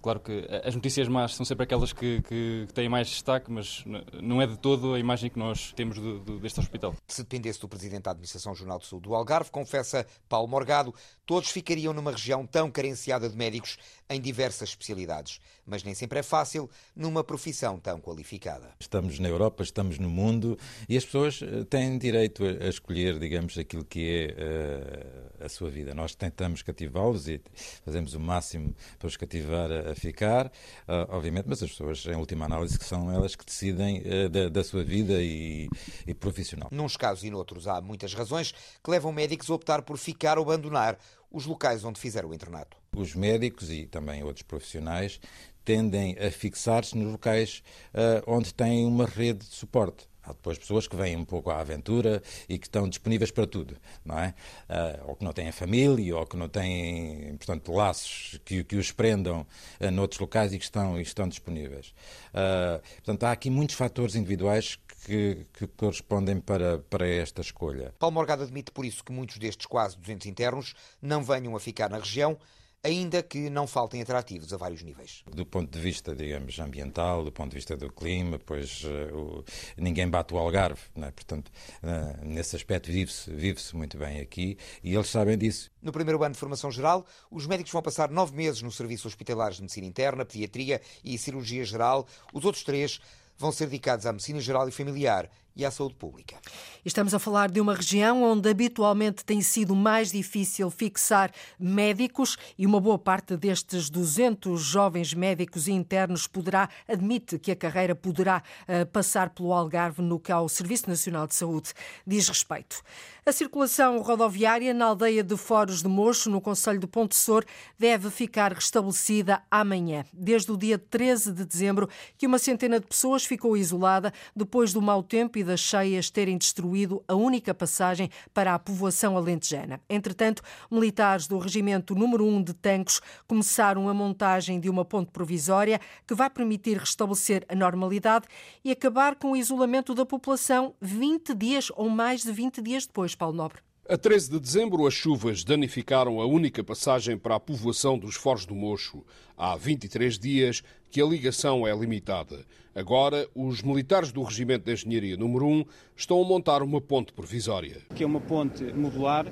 [0.05, 3.83] Claro que as notícias más são sempre aquelas que, que, têm mais destaque, mas
[4.23, 6.95] não é de todo a imagem que nós temos do, do, deste hospital.
[7.09, 11.49] Se dependesse do Presidente da Administração Jornal do Sul do Algarve, confessa Paulo Morgado, todos
[11.49, 13.79] ficariam numa região tão carenciada de médicos
[14.11, 15.41] em diversas especialidades.
[15.65, 18.75] Mas nem sempre é fácil numa profissão tão qualificada.
[18.79, 23.57] Estamos na Europa, estamos no mundo e as pessoas eh, têm direito a escolher, digamos,
[23.57, 25.95] aquilo que é uh, a sua vida.
[25.95, 27.41] Nós tentamos cativá-los e
[27.83, 32.45] fazemos o máximo para os cativar a ficar, uh, obviamente, mas as pessoas, em última
[32.45, 35.69] análise, que são elas que decidem uh, da, da, sua vida e,
[36.07, 36.69] e profissional.
[36.71, 38.53] Nuns casos e noutros há muitas razões
[38.83, 40.99] que levam médicos a optar por ficar ou abandonar
[41.31, 42.77] os locais onde fizeram o internato.
[42.95, 45.21] Os médicos e também outros profissionais
[45.65, 50.07] tendem a fixar-se nos locais uh, onde têm uma rede de suporte.
[50.27, 53.77] Há depois pessoas que vêm um pouco à aventura e que estão disponíveis para tudo,
[54.05, 54.35] não é?
[54.69, 58.91] Uh, ou que não têm família, ou que não têm, portanto, laços que, que os
[58.91, 59.47] prendam
[59.81, 61.95] uh, noutros locais e que estão, e estão disponíveis.
[62.31, 67.95] Uh, portanto, há aqui muitos fatores individuais que, que, correspondem para, para esta escolha.
[67.99, 71.91] Paulo Morgado admite, por isso, que muitos destes quase 200 internos não venham a ficar
[71.91, 72.39] na região,
[72.85, 75.25] ainda que não faltem atrativos a vários níveis.
[75.33, 79.45] Do ponto de vista, digamos, ambiental, do ponto de vista do clima, pois uh, o,
[79.79, 81.11] ninguém bate o Algarve, é?
[81.11, 81.51] portanto,
[81.83, 85.73] uh, nesse aspecto vive-se vive muito bem aqui e eles sabem disso.
[85.81, 89.53] No primeiro ano de formação geral, os médicos vão passar nove meses no Serviço Hospitalar
[89.53, 92.07] de Medicina Interna, Pediatria e Cirurgia Geral.
[92.33, 93.01] Os outros três
[93.37, 96.37] vão ser dedicados à medicina geral e familiar e à saúde pública.
[96.85, 102.67] Estamos a falar de uma região onde habitualmente tem sido mais difícil fixar médicos e
[102.67, 108.87] uma boa parte destes 200 jovens médicos internos poderá, admite que a carreira poderá uh,
[108.87, 111.73] passar pelo Algarve no que ao Serviço Nacional de Saúde
[112.07, 112.83] diz respeito.
[113.27, 117.43] A circulação rodoviária na aldeia de Foros de Mocho, no Conselho de Ponte Sor,
[117.79, 121.89] deve ficar restabelecida amanhã, desde o dia 13 de dezembro,
[122.19, 126.39] que uma centena de pessoas ficou isolada depois do mau tempo e das cheias terem
[126.39, 129.81] destruído a única passagem para a povoação alentejana.
[129.89, 135.81] Entretanto, militares do Regimento Número 1 de Tancos começaram a montagem de uma ponte provisória
[136.07, 138.27] que vai permitir restabelecer a normalidade
[138.65, 143.15] e acabar com o isolamento da população 20 dias ou mais de 20 dias depois.
[143.15, 143.64] Paulo Nobre.
[143.87, 148.47] A 13 de dezembro, as chuvas danificaram a única passagem para a povoação dos Foros
[148.47, 149.05] do Mocho.
[149.37, 152.47] Há 23 dias que a ligação é limitada.
[152.75, 157.83] Agora, os militares do Regimento de Engenharia número 1 estão a montar uma ponte provisória.
[157.95, 159.27] Que é uma ponte modular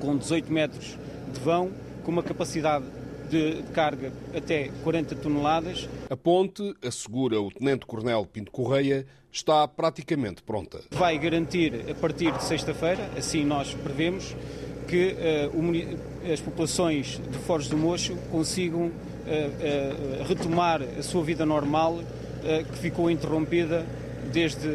[0.00, 0.96] com 18 metros
[1.30, 1.70] de vão,
[2.04, 2.86] com uma capacidade
[3.28, 5.90] de, carga até 40 toneladas.
[6.08, 10.80] A ponte, assegura o Tenente-Coronel Pinto Correia, está praticamente pronta.
[10.90, 14.36] Vai garantir, a partir de sexta-feira, assim nós prevemos,
[14.86, 21.46] que uh, as populações de Foros do Mocho consigam uh, uh, retomar a sua vida
[21.46, 22.00] normal,
[22.72, 23.86] que ficou interrompida
[24.32, 24.68] desde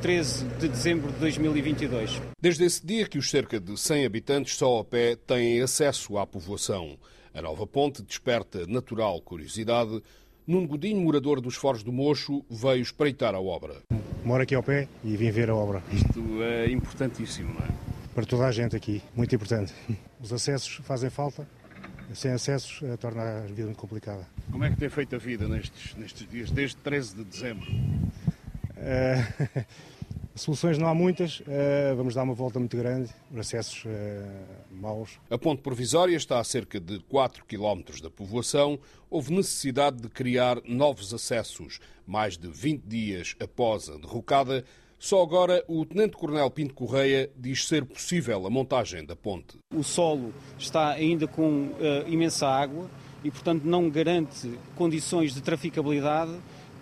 [0.00, 2.22] 13 de dezembro de 2022.
[2.40, 6.26] Desde esse dia que os cerca de 100 habitantes só a pé têm acesso à
[6.26, 6.96] povoação.
[7.34, 10.02] A nova ponte desperta natural curiosidade.
[10.46, 13.82] Nuno Godinho, morador dos Foros do Mocho, veio espreitar a obra.
[14.24, 15.82] Moro aqui ao pé e vim ver a obra.
[15.92, 17.68] Isto é importantíssimo, não é?
[18.14, 19.74] Para toda a gente aqui, muito importante.
[20.20, 21.48] Os acessos fazem falta,
[22.14, 24.24] sem acessos eh, torna a vida muito complicada.
[24.52, 27.66] Como é que tem feito a vida nestes, nestes dias, desde 13 de dezembro?
[28.76, 29.64] Uh,
[30.36, 34.22] Soluções não há muitas, eh, vamos dar uma volta muito grande, acessos eh,
[34.70, 35.18] maus.
[35.30, 38.78] A ponte provisória está a cerca de 4 km da povoação.
[39.08, 41.80] Houve necessidade de criar novos acessos.
[42.06, 44.62] Mais de 20 dias após a derrocada,
[44.98, 49.56] só agora o Tenente-Coronel Pinto Correia diz ser possível a montagem da ponte.
[49.74, 52.90] O solo está ainda com uh, imensa água
[53.24, 56.36] e, portanto, não garante condições de traficabilidade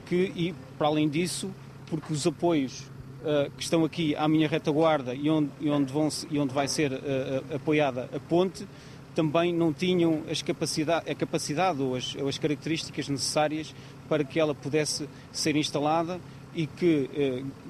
[0.07, 1.55] que, e, para além disso,
[1.87, 2.93] porque os apoios
[3.25, 6.93] uh, que estão aqui à minha retaguarda e onde, onde, vão, e onde vai ser
[6.93, 8.67] uh, apoiada a ponte,
[9.15, 13.75] também não tinham as capacidade, a capacidade ou as, ou as, características necessárias
[14.09, 16.21] para que ela pudesse ser instalada
[16.55, 17.09] e que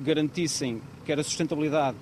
[0.03, 1.97] garantissem quer a sustentabilidade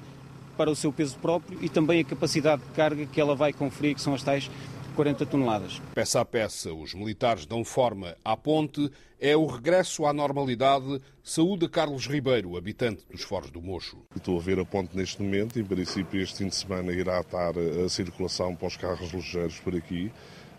[0.56, 3.94] para o seu peso próprio e também a capacidade de carga que ela vai conferir,
[3.94, 4.50] que são as tais
[4.92, 5.80] 40 toneladas.
[5.94, 8.90] Peça a peça, os militares dão forma à ponte.
[9.18, 11.00] É o regresso à normalidade.
[11.22, 13.98] Saúde Carlos Ribeiro, habitante dos Foros do Mocho.
[14.16, 15.58] Estou a ver a ponte neste momento.
[15.58, 19.74] Em princípio, este fim de semana irá estar a circulação para os carros ligeiros por
[19.74, 20.12] aqui.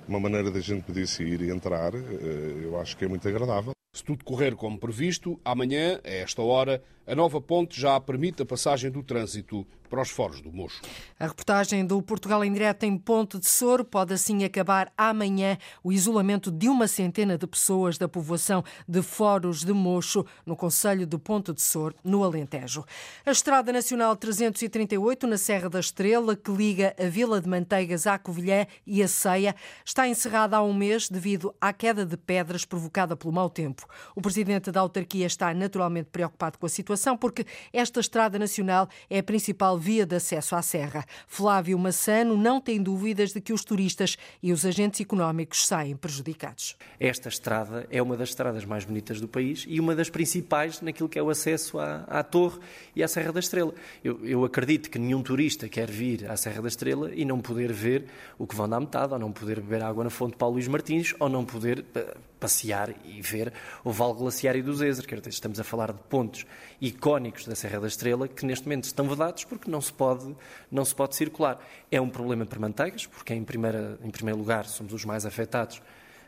[0.07, 3.71] Uma maneira da gente poder sair e entrar, eh, eu acho que é muito agradável.
[3.95, 8.45] Se tudo correr como previsto, amanhã, a esta hora, a nova ponte já permite a
[8.45, 10.81] passagem do trânsito para os foros do Mocho.
[11.19, 15.91] A reportagem do Portugal em Direto em Ponte de Soro pode assim acabar amanhã o
[15.91, 21.15] isolamento de uma centena de pessoas da povoação de Foros de Mocho, no Conselho de
[21.19, 22.83] Ponte de Soro, no Alentejo.
[23.23, 28.17] A Estrada Nacional 338, na Serra da Estrela, que liga a Vila de Manteigas à
[28.17, 33.15] Covilhã e a Ceia, está encerrada há um mês devido à queda de pedras provocada
[33.15, 33.85] pelo mau tempo.
[34.15, 39.19] O presidente da autarquia está naturalmente preocupado com a situação porque esta Estrada Nacional é
[39.19, 41.05] a principal via de acesso à serra.
[41.27, 46.75] Flávio Massano não tem dúvidas de que os turistas e os agentes económicos saem prejudicados.
[46.99, 51.09] Esta estrada é uma das estradas mais bonitas do país e uma das principais naquilo
[51.09, 52.59] que é o acesso à, à Torre
[52.95, 53.73] e à Serra da Estrela.
[54.03, 57.71] Eu, eu acredito que nenhum turista quer vir à Serra da Estrela e não poder
[57.71, 58.05] ver
[58.37, 61.13] o que vão dar metade, ou não poder beber água na fonte Paulo Luís Martins,
[61.19, 63.53] ou não poder eh, passear e ver
[63.83, 65.05] o Vale Glaciário do Zezer.
[65.27, 66.45] Estamos a falar de pontos
[66.83, 70.35] icónicos da Serra da Estrela que neste momento estão vedados porque não se pode,
[70.69, 71.65] não se pode circular.
[71.89, 75.81] É um problema para Manteigas, porque em, primeira, em primeiro lugar somos os mais afetados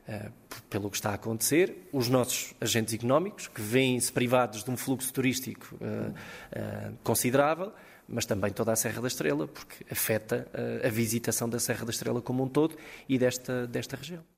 [0.08, 0.32] uh,
[0.70, 1.90] pelo que está a acontecer.
[1.92, 7.74] Os nossos agentes económicos, que vêm-se privados de um fluxo turístico uh, uh, considerável,
[8.08, 10.48] mas também toda a Serra da Estrela, porque afeta
[10.86, 12.78] a visitação da Serra da Estrela como um todo
[13.10, 14.35] e desta, desta região.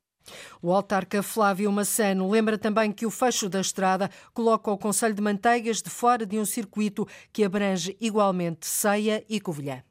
[0.62, 5.22] O autarca Flávio Massano lembra também que o fecho da estrada coloca o Conselho de
[5.22, 9.84] Manteigas de fora de um circuito que abrange igualmente Ceia e Covilhã.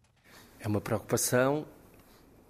[0.60, 1.66] É uma preocupação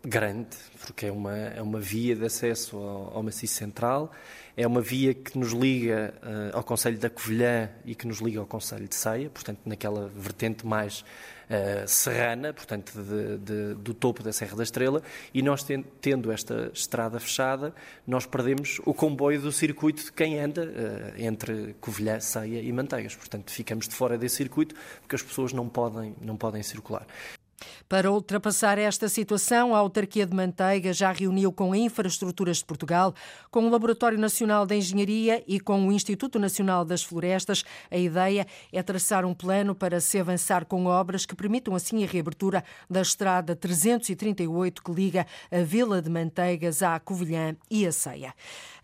[0.07, 4.13] grande, porque é uma, é uma via de acesso ao, ao maciço central,
[4.57, 8.39] é uma via que nos liga uh, ao Conselho da Covilhã e que nos liga
[8.39, 11.05] ao Conselho de Ceia, portanto, naquela vertente mais
[11.51, 15.65] uh, serrana, portanto, de, de, do topo da Serra da Estrela, e nós
[16.01, 17.75] tendo esta estrada fechada,
[18.07, 23.15] nós perdemos o comboio do circuito de quem anda uh, entre Covilhã, Ceia e Manteigas.
[23.15, 27.07] Portanto, ficamos de fora desse circuito porque as pessoas não podem, não podem circular.
[27.89, 33.15] Para ultrapassar esta situação, a autarquia de Manteiga já reuniu com a Infraestruturas de Portugal,
[33.51, 37.65] com o Laboratório Nacional de Engenharia e com o Instituto Nacional das Florestas.
[37.91, 42.07] A ideia é traçar um plano para se avançar com obras que permitam assim a
[42.07, 48.35] reabertura da estrada 338 que liga a Vila de Manteigas à Covilhã e a Ceia.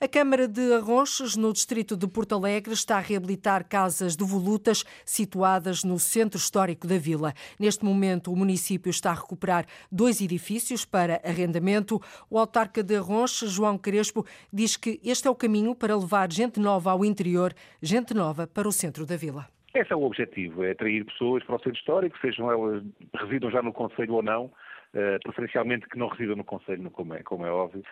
[0.00, 5.84] A Câmara de Arronches, no distrito de Porto Alegre, está a reabilitar casas devolutas situadas
[5.84, 7.32] no centro histórico da vila.
[7.58, 12.00] Neste momento, o município está a recuperar dois edifícios para arrendamento.
[12.30, 16.60] O autarca de Arronches, João Crespo, diz que este é o caminho para levar gente
[16.60, 19.46] nova ao interior, gente nova para o centro da vila.
[19.74, 23.62] Esse é o objetivo, é atrair pessoas para o centro histórico, sejam elas residam já
[23.62, 27.50] no Conselho ou não, uh, preferencialmente que não residam no Conselho, como é, como é
[27.50, 27.82] óbvio,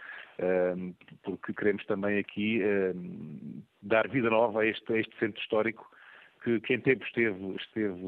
[1.23, 2.61] porque queremos também aqui
[3.83, 5.91] dar vida nova a este, a este centro histórico
[6.43, 8.01] que, que em tempo esteve, esteve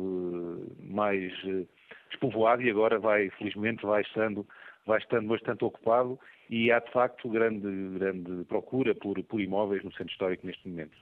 [0.80, 1.64] mais eh,
[2.12, 4.46] despovoado e agora vai, felizmente, vai estando,
[4.86, 9.90] vai estando bastante ocupado e há de facto grande, grande procura por, por imóveis no
[9.92, 10.96] centro histórico neste momento.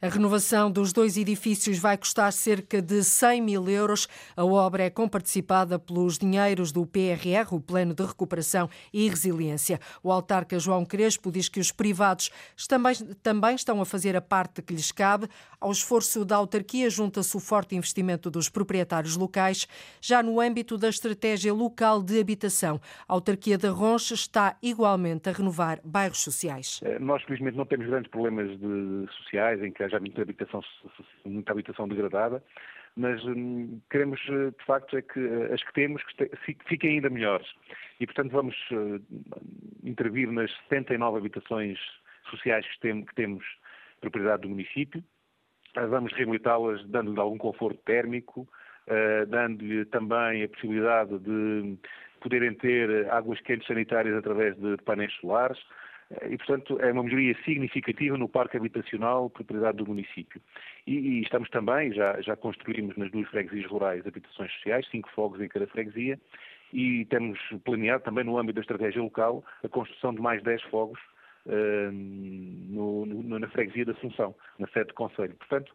[0.00, 4.08] A renovação dos dois edifícios vai custar cerca de 100 mil euros.
[4.36, 9.80] A obra é comparticipada pelos dinheiros do PRR, o Plano de Recuperação e Resiliência.
[10.02, 12.30] O autarca João Crespo diz que os privados
[12.68, 15.28] também, também estão a fazer a parte que lhes cabe.
[15.60, 19.66] Ao esforço da autarquia junta-se o forte investimento dos proprietários locais.
[20.00, 25.32] Já no âmbito da estratégia local de habitação, a autarquia da Roncha está igualmente a
[25.32, 26.80] renovar bairros sociais.
[26.84, 30.62] Eh, nós, felizmente, não temos grandes problemas de sociais locais em que haja muita habitação,
[31.24, 32.42] muita habitação degradada,
[32.96, 37.10] mas hum, queremos, eh, de facto, é que eh, as que temos que fiquem ainda
[37.10, 37.46] melhores.
[38.00, 39.00] E, portanto, vamos uh,
[39.84, 41.78] intervir nas 79 habitações
[42.30, 43.44] sociais que, tem, que temos
[44.00, 45.02] propriedade do município.
[45.76, 48.48] Uh, vamos reabilitá-las dando-lhe algum conforto térmico,
[48.88, 51.78] uh, dando-lhe também a possibilidade de
[52.20, 55.85] poderem ter águas quentes sanitárias através de painéis solares, eh,
[56.28, 60.40] e, portanto, é uma melhoria significativa no parque habitacional propriedade do município.
[60.86, 65.40] E, e, estamos também, já, já construímos nas duas freguesias rurais habitações sociais, cinco fogos
[65.40, 66.18] em cada freguesia,
[66.72, 71.00] e temos planeado também no âmbito da estratégia local a construção de mais 10 fogos
[71.46, 75.34] uh, no, no, na freguesia da Assunção, na sede do Conselho.
[75.34, 75.72] Portanto,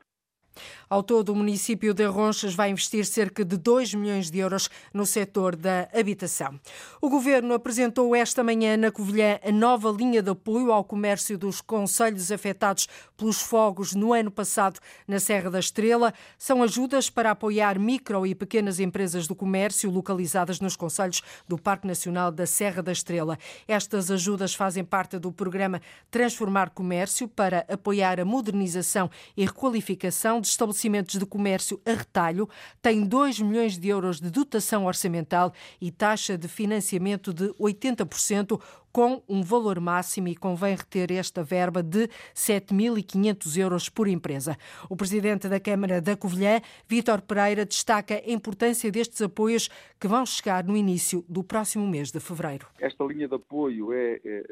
[0.90, 5.06] Ao todo, o município de Ronchas vai investir cerca de 2 milhões de euros no
[5.06, 6.60] setor da habitação.
[7.00, 11.62] O governo apresentou esta manhã na Covilhã a nova linha de apoio ao comércio dos
[11.62, 16.14] conselhos afetados pelos fogos no ano passado na Serra da Estrela.
[16.38, 21.88] São ajudas para apoiar micro e pequenas empresas do comércio localizadas nos conselhos do Parque
[21.88, 23.38] Nacional da Serra da Estrela.
[23.66, 30.48] Estas ajudas fazem parte do programa Transformar Comércio para apoiar a modernização e requalificação de
[30.48, 32.50] estabelecimentos de comércio a retalho,
[32.82, 38.60] tem 2 milhões de euros de dotação orçamental e taxa de financiamento de 80%,
[38.92, 44.58] com um valor máximo e convém reter esta verba de 7.500 euros por empresa.
[44.90, 50.26] O presidente da Câmara da Covilhã, Vítor Pereira, destaca a importância destes apoios que vão
[50.26, 52.68] chegar no início do próximo mês de fevereiro.
[52.80, 54.44] Esta linha de apoio é, é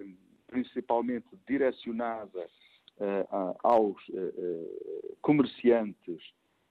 [0.48, 2.48] principalmente direcionada
[3.64, 6.22] aos uh, comerciantes,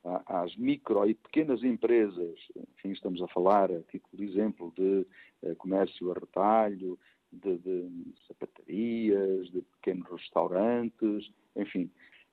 [0.05, 5.07] uh, às micro e pequenas empresas, enfim, estamos a falar, a título de exemplo, de
[5.57, 6.99] comércio a retalho,
[7.33, 7.89] de, de
[8.27, 11.91] sapatarias, de pequenos restaurantes, enfim,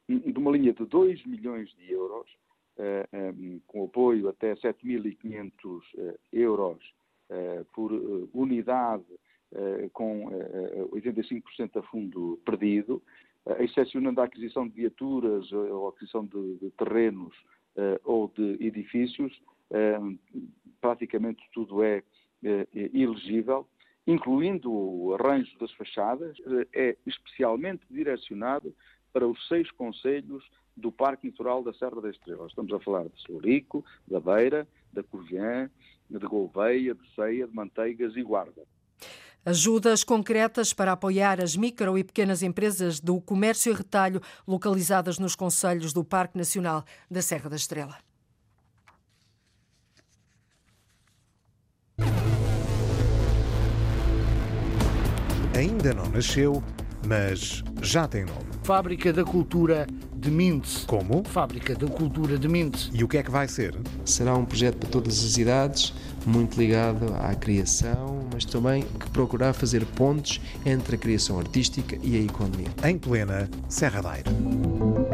[0.07, 2.27] de uma linha de 2 milhões de euros,
[3.67, 5.81] com apoio até 7.500
[6.31, 6.79] euros
[7.73, 7.91] por
[8.33, 9.05] unidade,
[9.93, 10.29] com
[10.91, 13.03] 85% a fundo perdido,
[13.59, 17.33] excepcionando a aquisição de viaturas ou a aquisição de, de terrenos
[18.03, 19.39] ou de edifícios,
[20.81, 22.01] praticamente tudo é
[22.73, 23.67] elegível
[24.07, 26.37] incluindo o arranjo das fachadas,
[26.73, 28.73] é especialmente direcionado
[29.11, 30.43] para os seis conselhos
[30.75, 32.47] do Parque Natural da Serra da Estrela.
[32.47, 35.69] Estamos a falar de Sorico, da Beira, da Covilhã,
[36.09, 38.63] de Gouveia, de Ceia, de Manteigas e Guarda.
[39.45, 45.35] Ajudas concretas para apoiar as micro e pequenas empresas do comércio e retalho localizadas nos
[45.35, 47.97] conselhos do Parque Nacional da Serra da Estrela.
[55.55, 56.63] ainda não nasceu,
[57.07, 58.45] mas já tem nome.
[58.63, 60.83] Fábrica da Cultura de Mintz.
[60.85, 61.23] Como?
[61.23, 62.89] Fábrica da Cultura de Mintz.
[62.93, 63.75] E o que é que vai ser?
[64.03, 65.93] Será um projeto para todas as idades,
[66.25, 72.17] muito ligado à criação, mas também que procurar fazer pontes entre a criação artística e
[72.17, 72.67] a economia.
[72.83, 75.04] Em plena Serra da Aire.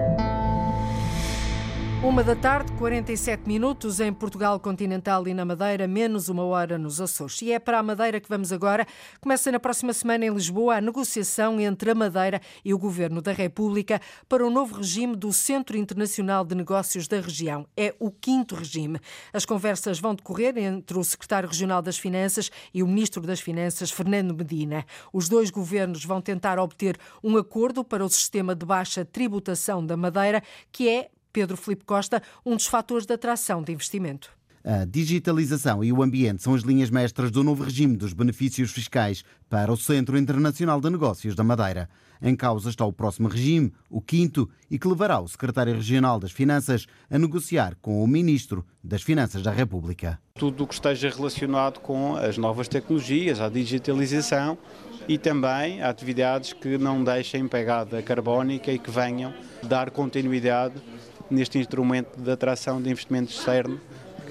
[2.03, 6.99] Uma da tarde, 47 minutos em Portugal continental e na Madeira, menos uma hora nos
[6.99, 7.39] Açores.
[7.43, 8.87] E é para a Madeira que vamos agora.
[9.21, 13.31] Começa na próxima semana em Lisboa a negociação entre a Madeira e o Governo da
[13.31, 17.67] República para o novo regime do Centro Internacional de Negócios da região.
[17.77, 18.99] É o quinto regime.
[19.31, 23.91] As conversas vão decorrer entre o Secretário Regional das Finanças e o Ministro das Finanças,
[23.91, 24.83] Fernando Medina.
[25.13, 29.95] Os dois governos vão tentar obter um acordo para o sistema de baixa tributação da
[29.95, 34.29] Madeira, que é Pedro Filipe Costa, um dos fatores de atração de investimento.
[34.63, 39.23] A digitalização e o ambiente são as linhas mestras do novo regime dos benefícios fiscais
[39.49, 41.89] para o Centro Internacional de Negócios da Madeira.
[42.21, 46.31] Em causa está o próximo regime, o quinto, e que levará o Secretário Regional das
[46.31, 50.19] Finanças a negociar com o Ministro das Finanças da República.
[50.35, 54.55] Tudo o que esteja relacionado com as novas tecnologias, a digitalização
[55.07, 60.75] e também atividades que não deixem pegada carbónica e que venham dar continuidade
[61.31, 63.79] neste instrumento de atração de investimentos externo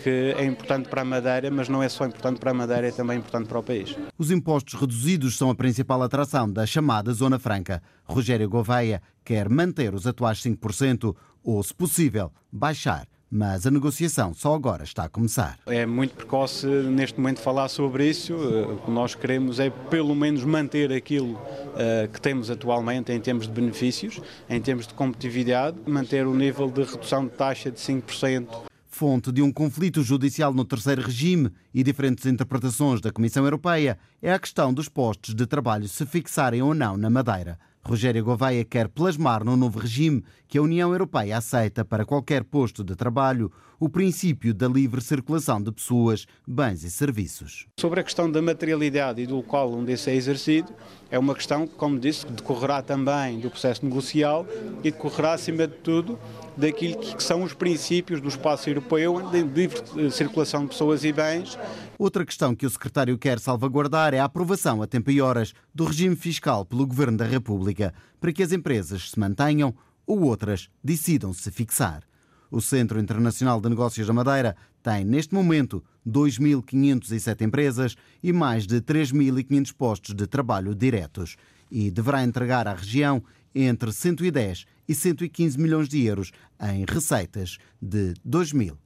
[0.03, 2.91] que é importante para a Madeira, mas não é só importante para a Madeira, é
[2.91, 3.95] também importante para o país.
[4.17, 7.83] Os impostos reduzidos são a principal atração da chamada Zona Franca.
[8.05, 14.55] Rogério Gouveia quer manter os atuais 5% ou, se possível, baixar mas a negociação só
[14.55, 15.59] agora está a começar.
[15.66, 18.35] É muito precoce neste momento falar sobre isso.
[18.35, 21.40] O que nós queremos é pelo menos manter aquilo
[21.77, 26.69] eh, que temos atualmente em termos de benefícios, em termos de competitividade, manter o nível
[26.69, 28.71] de redução de taxa de 5%.
[28.88, 34.33] Fonte de um conflito judicial no terceiro regime e diferentes interpretações da Comissão Europeia é
[34.33, 37.59] a questão dos postos de trabalho se fixarem ou não na Madeira.
[37.83, 42.85] Rogério Gouveia quer plasmar no novo regime que a União Europeia aceita para qualquer posto
[42.85, 47.66] de trabalho o princípio da livre circulação de pessoas, bens e serviços.
[47.81, 50.71] Sobre a questão da materialidade e do local onde esse é exercido,
[51.11, 54.46] é uma questão que, como disse, decorrerá também do processo negocial
[54.85, 56.19] e decorrerá, acima de tudo,
[56.59, 59.81] daquilo que são os princípios do espaço europeu de livre
[60.11, 61.59] circulação de pessoas e bens.
[61.98, 65.87] Outra questão que o secretário quer salvaguardar é a aprovação a tempo e horas do
[65.87, 69.75] regime fiscal pelo Governo da República, para que as empresas se mantenham
[70.07, 72.10] ou outras decidam se fixar.
[72.51, 78.81] O Centro Internacional de Negócios da Madeira tem, neste momento, 2.507 empresas e mais de
[78.81, 81.37] 3.500 postos de trabalho diretos.
[81.71, 83.23] E deverá entregar à região
[83.55, 88.81] entre 110 e 115 milhões de euros em receitas de 2022.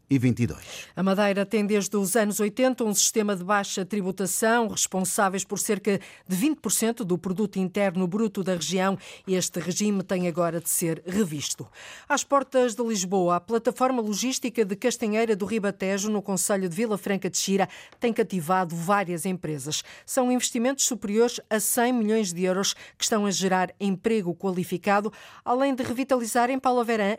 [0.95, 5.99] A Madeira tem desde os anos 80 um sistema de baixa tributação, responsáveis por cerca
[6.29, 8.97] de 20% do produto interno bruto da região.
[9.27, 11.66] Este regime tem agora de ser revisto.
[12.09, 16.97] Às portas de Lisboa, a plataforma logística de Castanheira do Ribatejo, no Conselho de Vila
[16.97, 17.68] Franca de Xira,
[17.99, 19.83] tem cativado várias empresas.
[20.07, 25.12] São investimentos superiores a 100 milhões de euros que estão a gerar emprego qualificado,
[25.45, 27.16] além de revitalizar em Paulo Verã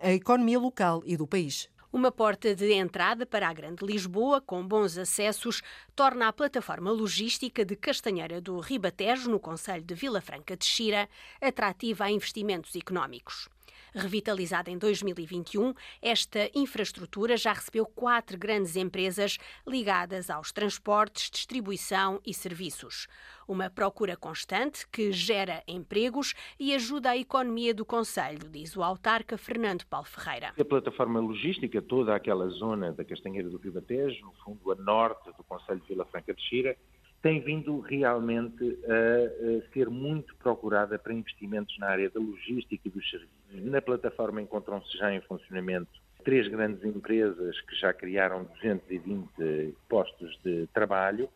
[0.00, 1.68] a economia local e do país.
[1.92, 5.60] Uma porta de entrada para a Grande Lisboa, com bons acessos,
[5.94, 11.06] torna a plataforma logística de Castanheira do Ribatejo, no Conselho de Vila Franca de Xira,
[11.38, 13.50] atrativa a investimentos económicos.
[13.94, 19.36] Revitalizada em 2021, esta infraestrutura já recebeu quatro grandes empresas
[19.66, 23.06] ligadas aos transportes, distribuição e serviços.
[23.46, 29.36] Uma procura constante que gera empregos e ajuda a economia do Conselho, diz o autarca
[29.36, 30.54] Fernando Paulo Ferreira.
[30.58, 35.44] A plataforma logística, toda aquela zona da Castanheira do Ribatejo, no fundo a norte do
[35.44, 36.76] Conselho de Vila Franca de Xira,
[37.22, 42.90] tem vindo realmente a, a, ser muito procurada para investimentos na área da logística e
[42.90, 43.32] dos serviços.
[43.64, 45.88] Na plataforma encontram-se já em funcionamento
[46.24, 51.28] três grandes empresas que já criaram 220 postos de trabalho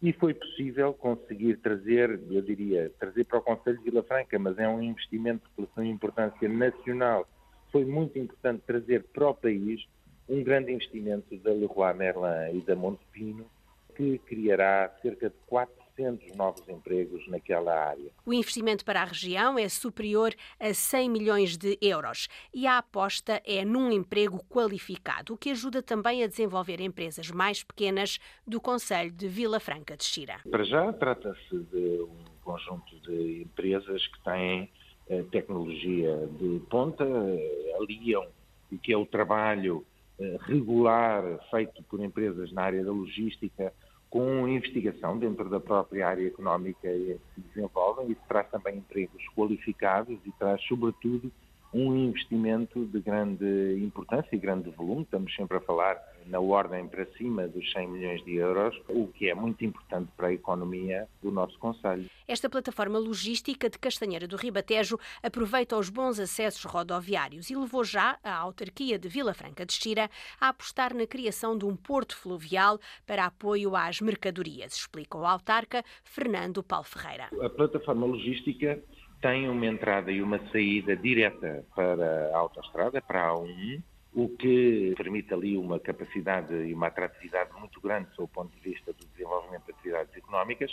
[0.00, 4.58] e foi possível conseguir trazer, eu diria, trazer para o Conselho de Vila Franca, mas
[4.58, 7.26] é um investimento pela sua importância nacional.
[7.72, 9.84] Foi muito importante trazer para o país
[10.28, 13.46] um grande investimento da Leroy Merlin e da Montepino,
[13.96, 18.10] que criará cerca de 400 novos empregos naquela área.
[18.24, 23.40] O investimento para a região é superior a 100 milhões de euros e a aposta
[23.44, 29.10] é num emprego qualificado, o que ajuda também a desenvolver empresas mais pequenas do Conselho
[29.10, 30.40] de Vila Franca de Xira.
[30.50, 34.70] Para já trata-se de um conjunto de empresas que têm
[35.08, 38.26] eh, tecnologia de ponta, eh, aliam
[38.70, 39.84] o que é o trabalho
[40.18, 43.72] eh, regular feito por empresas na área da logística
[44.10, 48.10] com investigação dentro da própria área económica que se desenvolvem.
[48.10, 51.30] Isso traz também empregos qualificados e traz, sobretudo,
[51.76, 55.02] um investimento de grande importância e grande volume.
[55.02, 59.28] Estamos sempre a falar na ordem para cima dos 100 milhões de euros, o que
[59.28, 62.08] é muito importante para a economia do nosso Conselho.
[62.26, 68.18] Esta plataforma logística de Castanheira do Ribatejo aproveita os bons acessos rodoviários e levou já
[68.24, 70.10] a autarquia de Vila Franca de Xira
[70.40, 75.84] a apostar na criação de um porto fluvial para apoio às mercadorias, explica o autarca
[76.02, 77.28] Fernando Paulo Ferreira.
[77.40, 78.82] A plataforma logística
[79.26, 83.82] tem uma entrada e uma saída direta para a autoestrada, para a A1,
[84.14, 88.92] o que permite ali uma capacidade e uma atratividade muito grande do ponto de vista
[88.92, 90.72] do desenvolvimento de atividades económicas.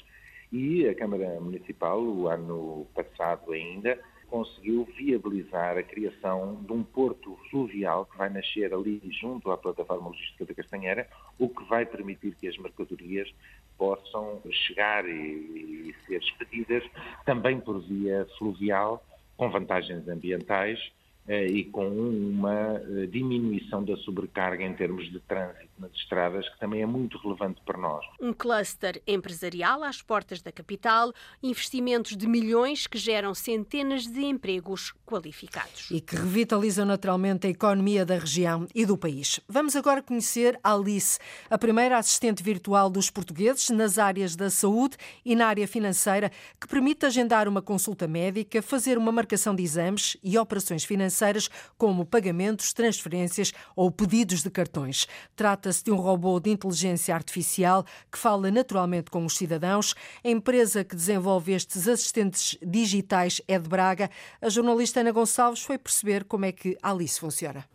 [0.52, 4.00] E a Câmara Municipal, o ano passado ainda,
[4.34, 10.10] conseguiu viabilizar a criação de um porto fluvial que vai nascer ali junto à plataforma
[10.10, 11.08] logística da Castanheira,
[11.38, 13.32] o que vai permitir que as mercadorias
[13.78, 16.84] possam chegar e, e ser expedidas
[17.28, 19.06] também por via fluvial,
[19.38, 20.80] com vantagens ambientais
[21.28, 26.82] e com uma eh, diminuição da sobrecarga em termos de trânsito nas estradas, que também
[26.82, 28.06] é muito relevante para nós.
[28.20, 34.94] Um cluster empresarial às portas da capital, investimentos de milhões que geram centenas de empregos
[35.06, 35.90] qualificados.
[35.92, 39.40] E que revitalizam naturalmente a economia da região e do país.
[39.48, 41.20] Vamos agora conhecer Alice,
[41.50, 46.68] a primeira assistente virtual dos portugueses nas áreas da saúde e na área financeira, que
[46.68, 52.06] permite agendar uma consulta médica, fazer uma marcação de exames e operações financeiras financeiras, como
[52.06, 55.08] pagamentos, transferências ou pedidos de cartões.
[55.36, 59.94] Trata-se de um robô de inteligência artificial que fala naturalmente com os cidadãos.
[60.24, 64.10] A empresa que desenvolve estes assistentes digitais é de Braga.
[64.42, 67.66] A jornalista Ana Gonçalves foi perceber como é que a Alice funciona.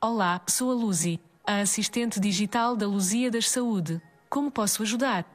[0.00, 4.00] Olá, sou a Luzi, a assistente digital da Luzia das Saúde.
[4.28, 5.26] Como posso ajudar?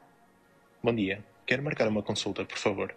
[0.82, 1.22] Bom dia.
[1.46, 2.94] Quero marcar uma consulta, por favor.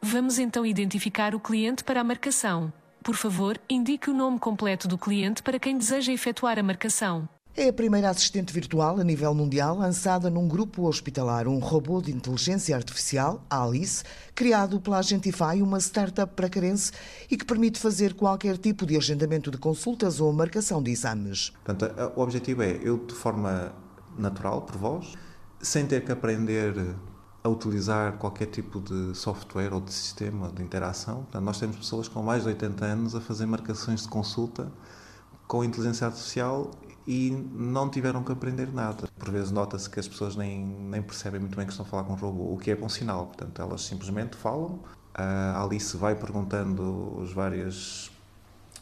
[0.00, 2.72] Vamos então identificar o cliente para a marcação.
[3.02, 7.28] Por favor, indique o nome completo do cliente para quem deseja efetuar a marcação.
[7.56, 12.12] É a primeira assistente virtual a nível mundial lançada num grupo hospitalar, um robô de
[12.12, 14.04] inteligência artificial, Alice,
[14.36, 16.92] criado pela Agentify, uma startup pracarense
[17.28, 21.50] e que permite fazer qualquer tipo de agendamento de consultas ou marcação de exames.
[21.64, 23.72] Portanto, o objetivo é eu, de forma
[24.16, 25.14] natural, por voz,
[25.60, 26.94] sem ter que aprender
[27.48, 31.22] a utilizar qualquer tipo de software ou de sistema de interação.
[31.22, 34.70] Portanto, nós temos pessoas com mais de 80 anos a fazer marcações de consulta
[35.46, 36.70] com inteligência artificial
[37.06, 39.08] e não tiveram que aprender nada.
[39.18, 42.04] Por vezes nota-se que as pessoas nem, nem percebem muito bem que estão a falar
[42.04, 43.26] com um robô, o que é bom sinal.
[43.26, 44.78] Portanto, elas simplesmente falam,
[45.14, 48.12] A Alice vai perguntando os vários,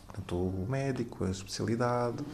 [0.06, 2.24] portanto, o médico, a especialidade,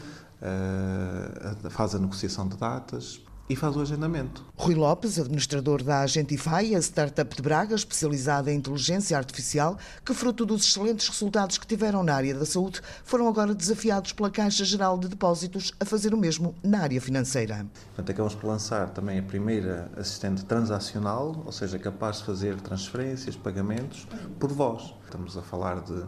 [1.71, 3.21] faz a negociação de datas
[3.53, 4.45] e faz o agendamento.
[4.57, 10.47] Rui Lopes, administrador da Agentify, a startup de Braga especializada em inteligência artificial, que fruto
[10.47, 14.99] dos excelentes resultados que tiveram na área da saúde, foram agora desafiados pela Caixa Geral
[14.99, 17.67] de Depósitos a fazer o mesmo na área financeira.
[17.89, 23.37] Portanto, acabamos por lançar também a primeira assistente transacional, ou seja, capaz de fazer transferências,
[23.37, 24.07] pagamentos
[24.39, 24.95] por voz.
[25.05, 26.05] Estamos a falar de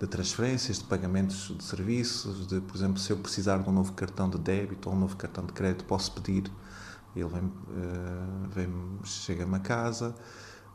[0.00, 3.92] de transferências, de pagamentos de serviços, de, por exemplo, se eu precisar de um novo
[3.92, 6.50] cartão de débito ou um novo cartão de crédito, posso pedir,
[7.14, 10.14] ele vem, uh, vem chega-me a casa.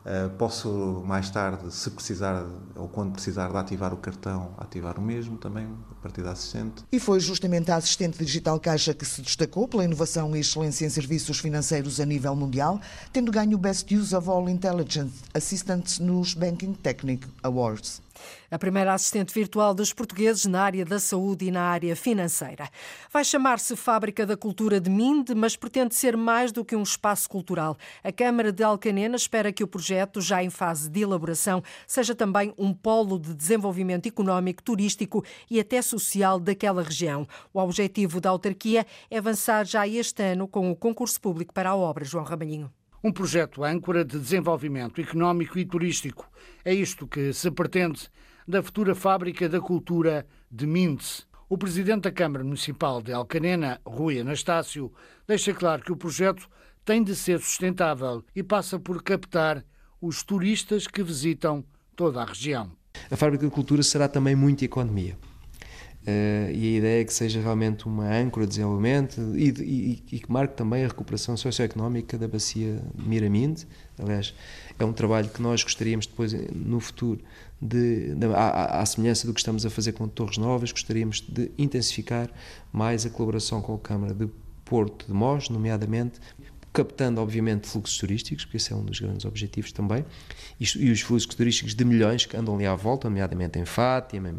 [0.04, 2.44] Uh, posso mais tarde, se precisar
[2.76, 6.84] ou quando precisar de ativar o cartão, ativar o mesmo também, a partir da assistente.
[6.92, 10.90] E foi justamente a assistente digital Caixa que se destacou pela inovação e excelência em
[10.90, 12.78] serviços financeiros a nível mundial,
[13.14, 18.02] tendo ganho o Best Use of All Intelligence Assistants nos Banking Technic Awards.
[18.50, 22.68] A primeira assistente virtual dos portugueses na área da saúde e na área financeira.
[23.12, 27.28] Vai chamar-se Fábrica da Cultura de Minde, mas pretende ser mais do que um espaço
[27.28, 27.76] cultural.
[28.02, 32.54] A Câmara de Alcanena espera que o projeto, já em fase de elaboração, seja também
[32.56, 37.26] um polo de desenvolvimento económico, turístico e até social daquela região.
[37.52, 41.76] O objetivo da autarquia é avançar já este ano com o concurso público para a
[41.76, 42.70] obra, João Ramalhinho
[43.04, 46.26] um projeto âncora de desenvolvimento económico e turístico.
[46.64, 48.08] É isto que se pretende
[48.48, 51.24] da futura Fábrica da Cultura de Mince.
[51.46, 54.90] O presidente da Câmara Municipal de Alcanena, Rui Anastácio,
[55.28, 56.48] deixa claro que o projeto
[56.82, 59.62] tem de ser sustentável e passa por captar
[60.00, 61.62] os turistas que visitam
[61.94, 62.72] toda a região.
[63.10, 65.18] A Fábrica da Cultura será também muita economia.
[66.06, 70.20] Uh, e a ideia é que seja realmente uma âncora de desenvolvimento e, e, e,
[70.20, 73.66] que marque também a recuperação socioeconómica da bacia de Miraminde.
[73.98, 74.34] Aliás,
[74.78, 77.20] é um trabalho que nós gostaríamos depois, no futuro,
[77.60, 81.50] de, de à, à, semelhança do que estamos a fazer com Torres Novas, gostaríamos de
[81.56, 82.30] intensificar
[82.70, 84.28] mais a colaboração com a Câmara de
[84.62, 86.20] Porto de Mós, nomeadamente
[86.74, 90.04] captando, obviamente, fluxos turísticos, porque esse é um dos grandes objetivos também,
[90.58, 94.34] e, os fluxos turísticos de milhões que andam ali à volta, nomeadamente em Fátima,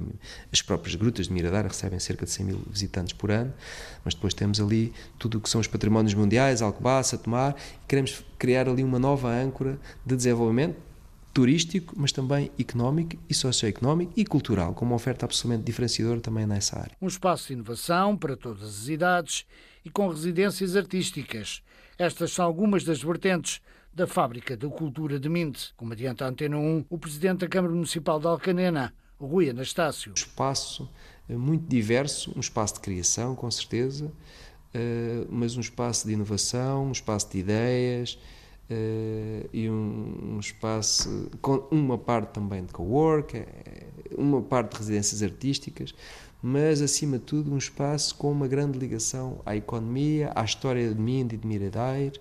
[0.52, 3.54] as próprias grutas de Miradar recebem cerca de 100 mil visitantes por ano,
[4.04, 8.22] mas depois temos ali tudo o que são os patrimónios mundiais, Alcobaça, Tomar, e queremos
[8.38, 10.76] criar ali uma nova âncora de desenvolvimento,
[11.34, 16.80] turístico, mas também económico e socioeconómico e cultural, com uma oferta absolutamente diferenciadora também nessa
[16.80, 16.96] área.
[17.02, 19.46] Um espaço de inovação para todas as idades
[19.86, 21.62] e com residências artísticas.
[21.98, 23.62] Estas são algumas das vertentes
[23.94, 25.74] da Fábrica da Cultura de Minte.
[25.78, 30.12] Como adianta a Antena 1, o Presidente da Câmara Municipal de Alcanena, Rui Anastácio.
[30.12, 30.90] Um espaço
[31.30, 34.12] eh, muito diverso, um espaço de criação, com certeza,
[34.74, 38.20] eh, mas um espaço de inovação, um espaço de ideias,
[38.68, 43.46] Uh, e um, espaço com uma parte também de co-work,
[44.18, 45.94] uma parte de residências artísticas,
[46.42, 51.00] mas acima de tudo um espaço com uma grande ligação à economia, à história de
[51.00, 52.14] Mind e de Miradair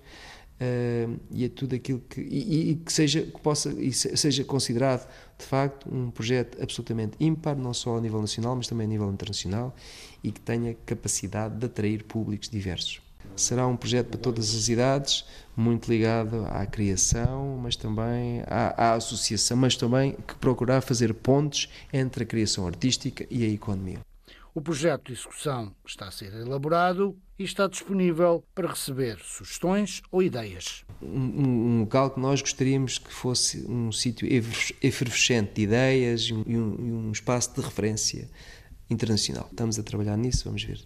[0.61, 5.09] uh, e a tudo aquilo que e, e, que seja que possa e seja considerado
[5.39, 9.11] de facto um projeto absolutamente ímpar não só a nível nacional mas também a nível
[9.11, 9.75] internacional
[10.23, 13.04] e que tenha capacidade de atrair públicos diversos.
[13.37, 15.25] Será um projeto para todas as idades,
[15.57, 21.69] muito ligado à criação, mas também à, à associação, mas também que procurar fazer pontes
[21.93, 23.99] entre a criação artística e a economia.
[24.55, 30.23] O projeto de execução está a ser elaborado e está disponível para receber sugestões ou
[30.23, 30.85] ideias.
[31.03, 34.29] Um, um local que nós gostaríamos que fosse um sítio
[34.81, 38.31] efervescente de ideias e um, e um espaço de referência
[38.95, 39.49] internacional.
[39.51, 40.81] Estamos a trabalhar nisso, vamos ver.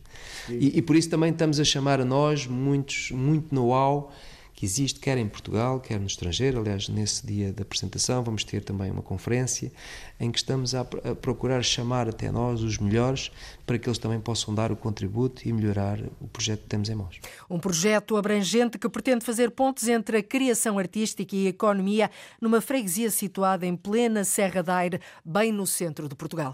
[0.49, 4.11] E, e, por isso também estamos a chamar a nós muitos, muito know-how
[4.59, 6.59] que existe, quer em Portugal, quer no estrangeiro.
[6.59, 9.71] Aliás, nesse dia da apresentação vamos ter também uma conferência
[10.19, 13.31] em que estamos a, a, procurar chamar até nós os melhores
[13.65, 16.97] para que eles também possam dar o contributo e melhorar o projeto que temos em
[16.97, 17.21] mãos.
[17.49, 22.61] Um projeto abrangente que pretende fazer pontes entre a criação artística e a economia numa
[22.61, 26.53] freguesia situada em plena Serra da Aire, bem no centro de Portugal.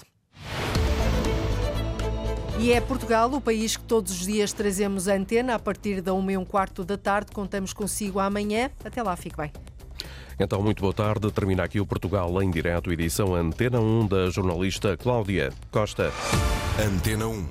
[2.58, 6.14] E é Portugal, o país que todos os dias trazemos a antena a partir da
[6.14, 7.32] 1 e um quarto da tarde.
[7.32, 8.70] Contamos consigo amanhã.
[8.84, 9.52] Até lá, fique bem.
[10.38, 11.30] Então, muito boa tarde.
[11.30, 16.12] Termina aqui o Portugal em direto, edição Antena 1 da jornalista Cláudia Costa.
[16.78, 17.46] Antena 1.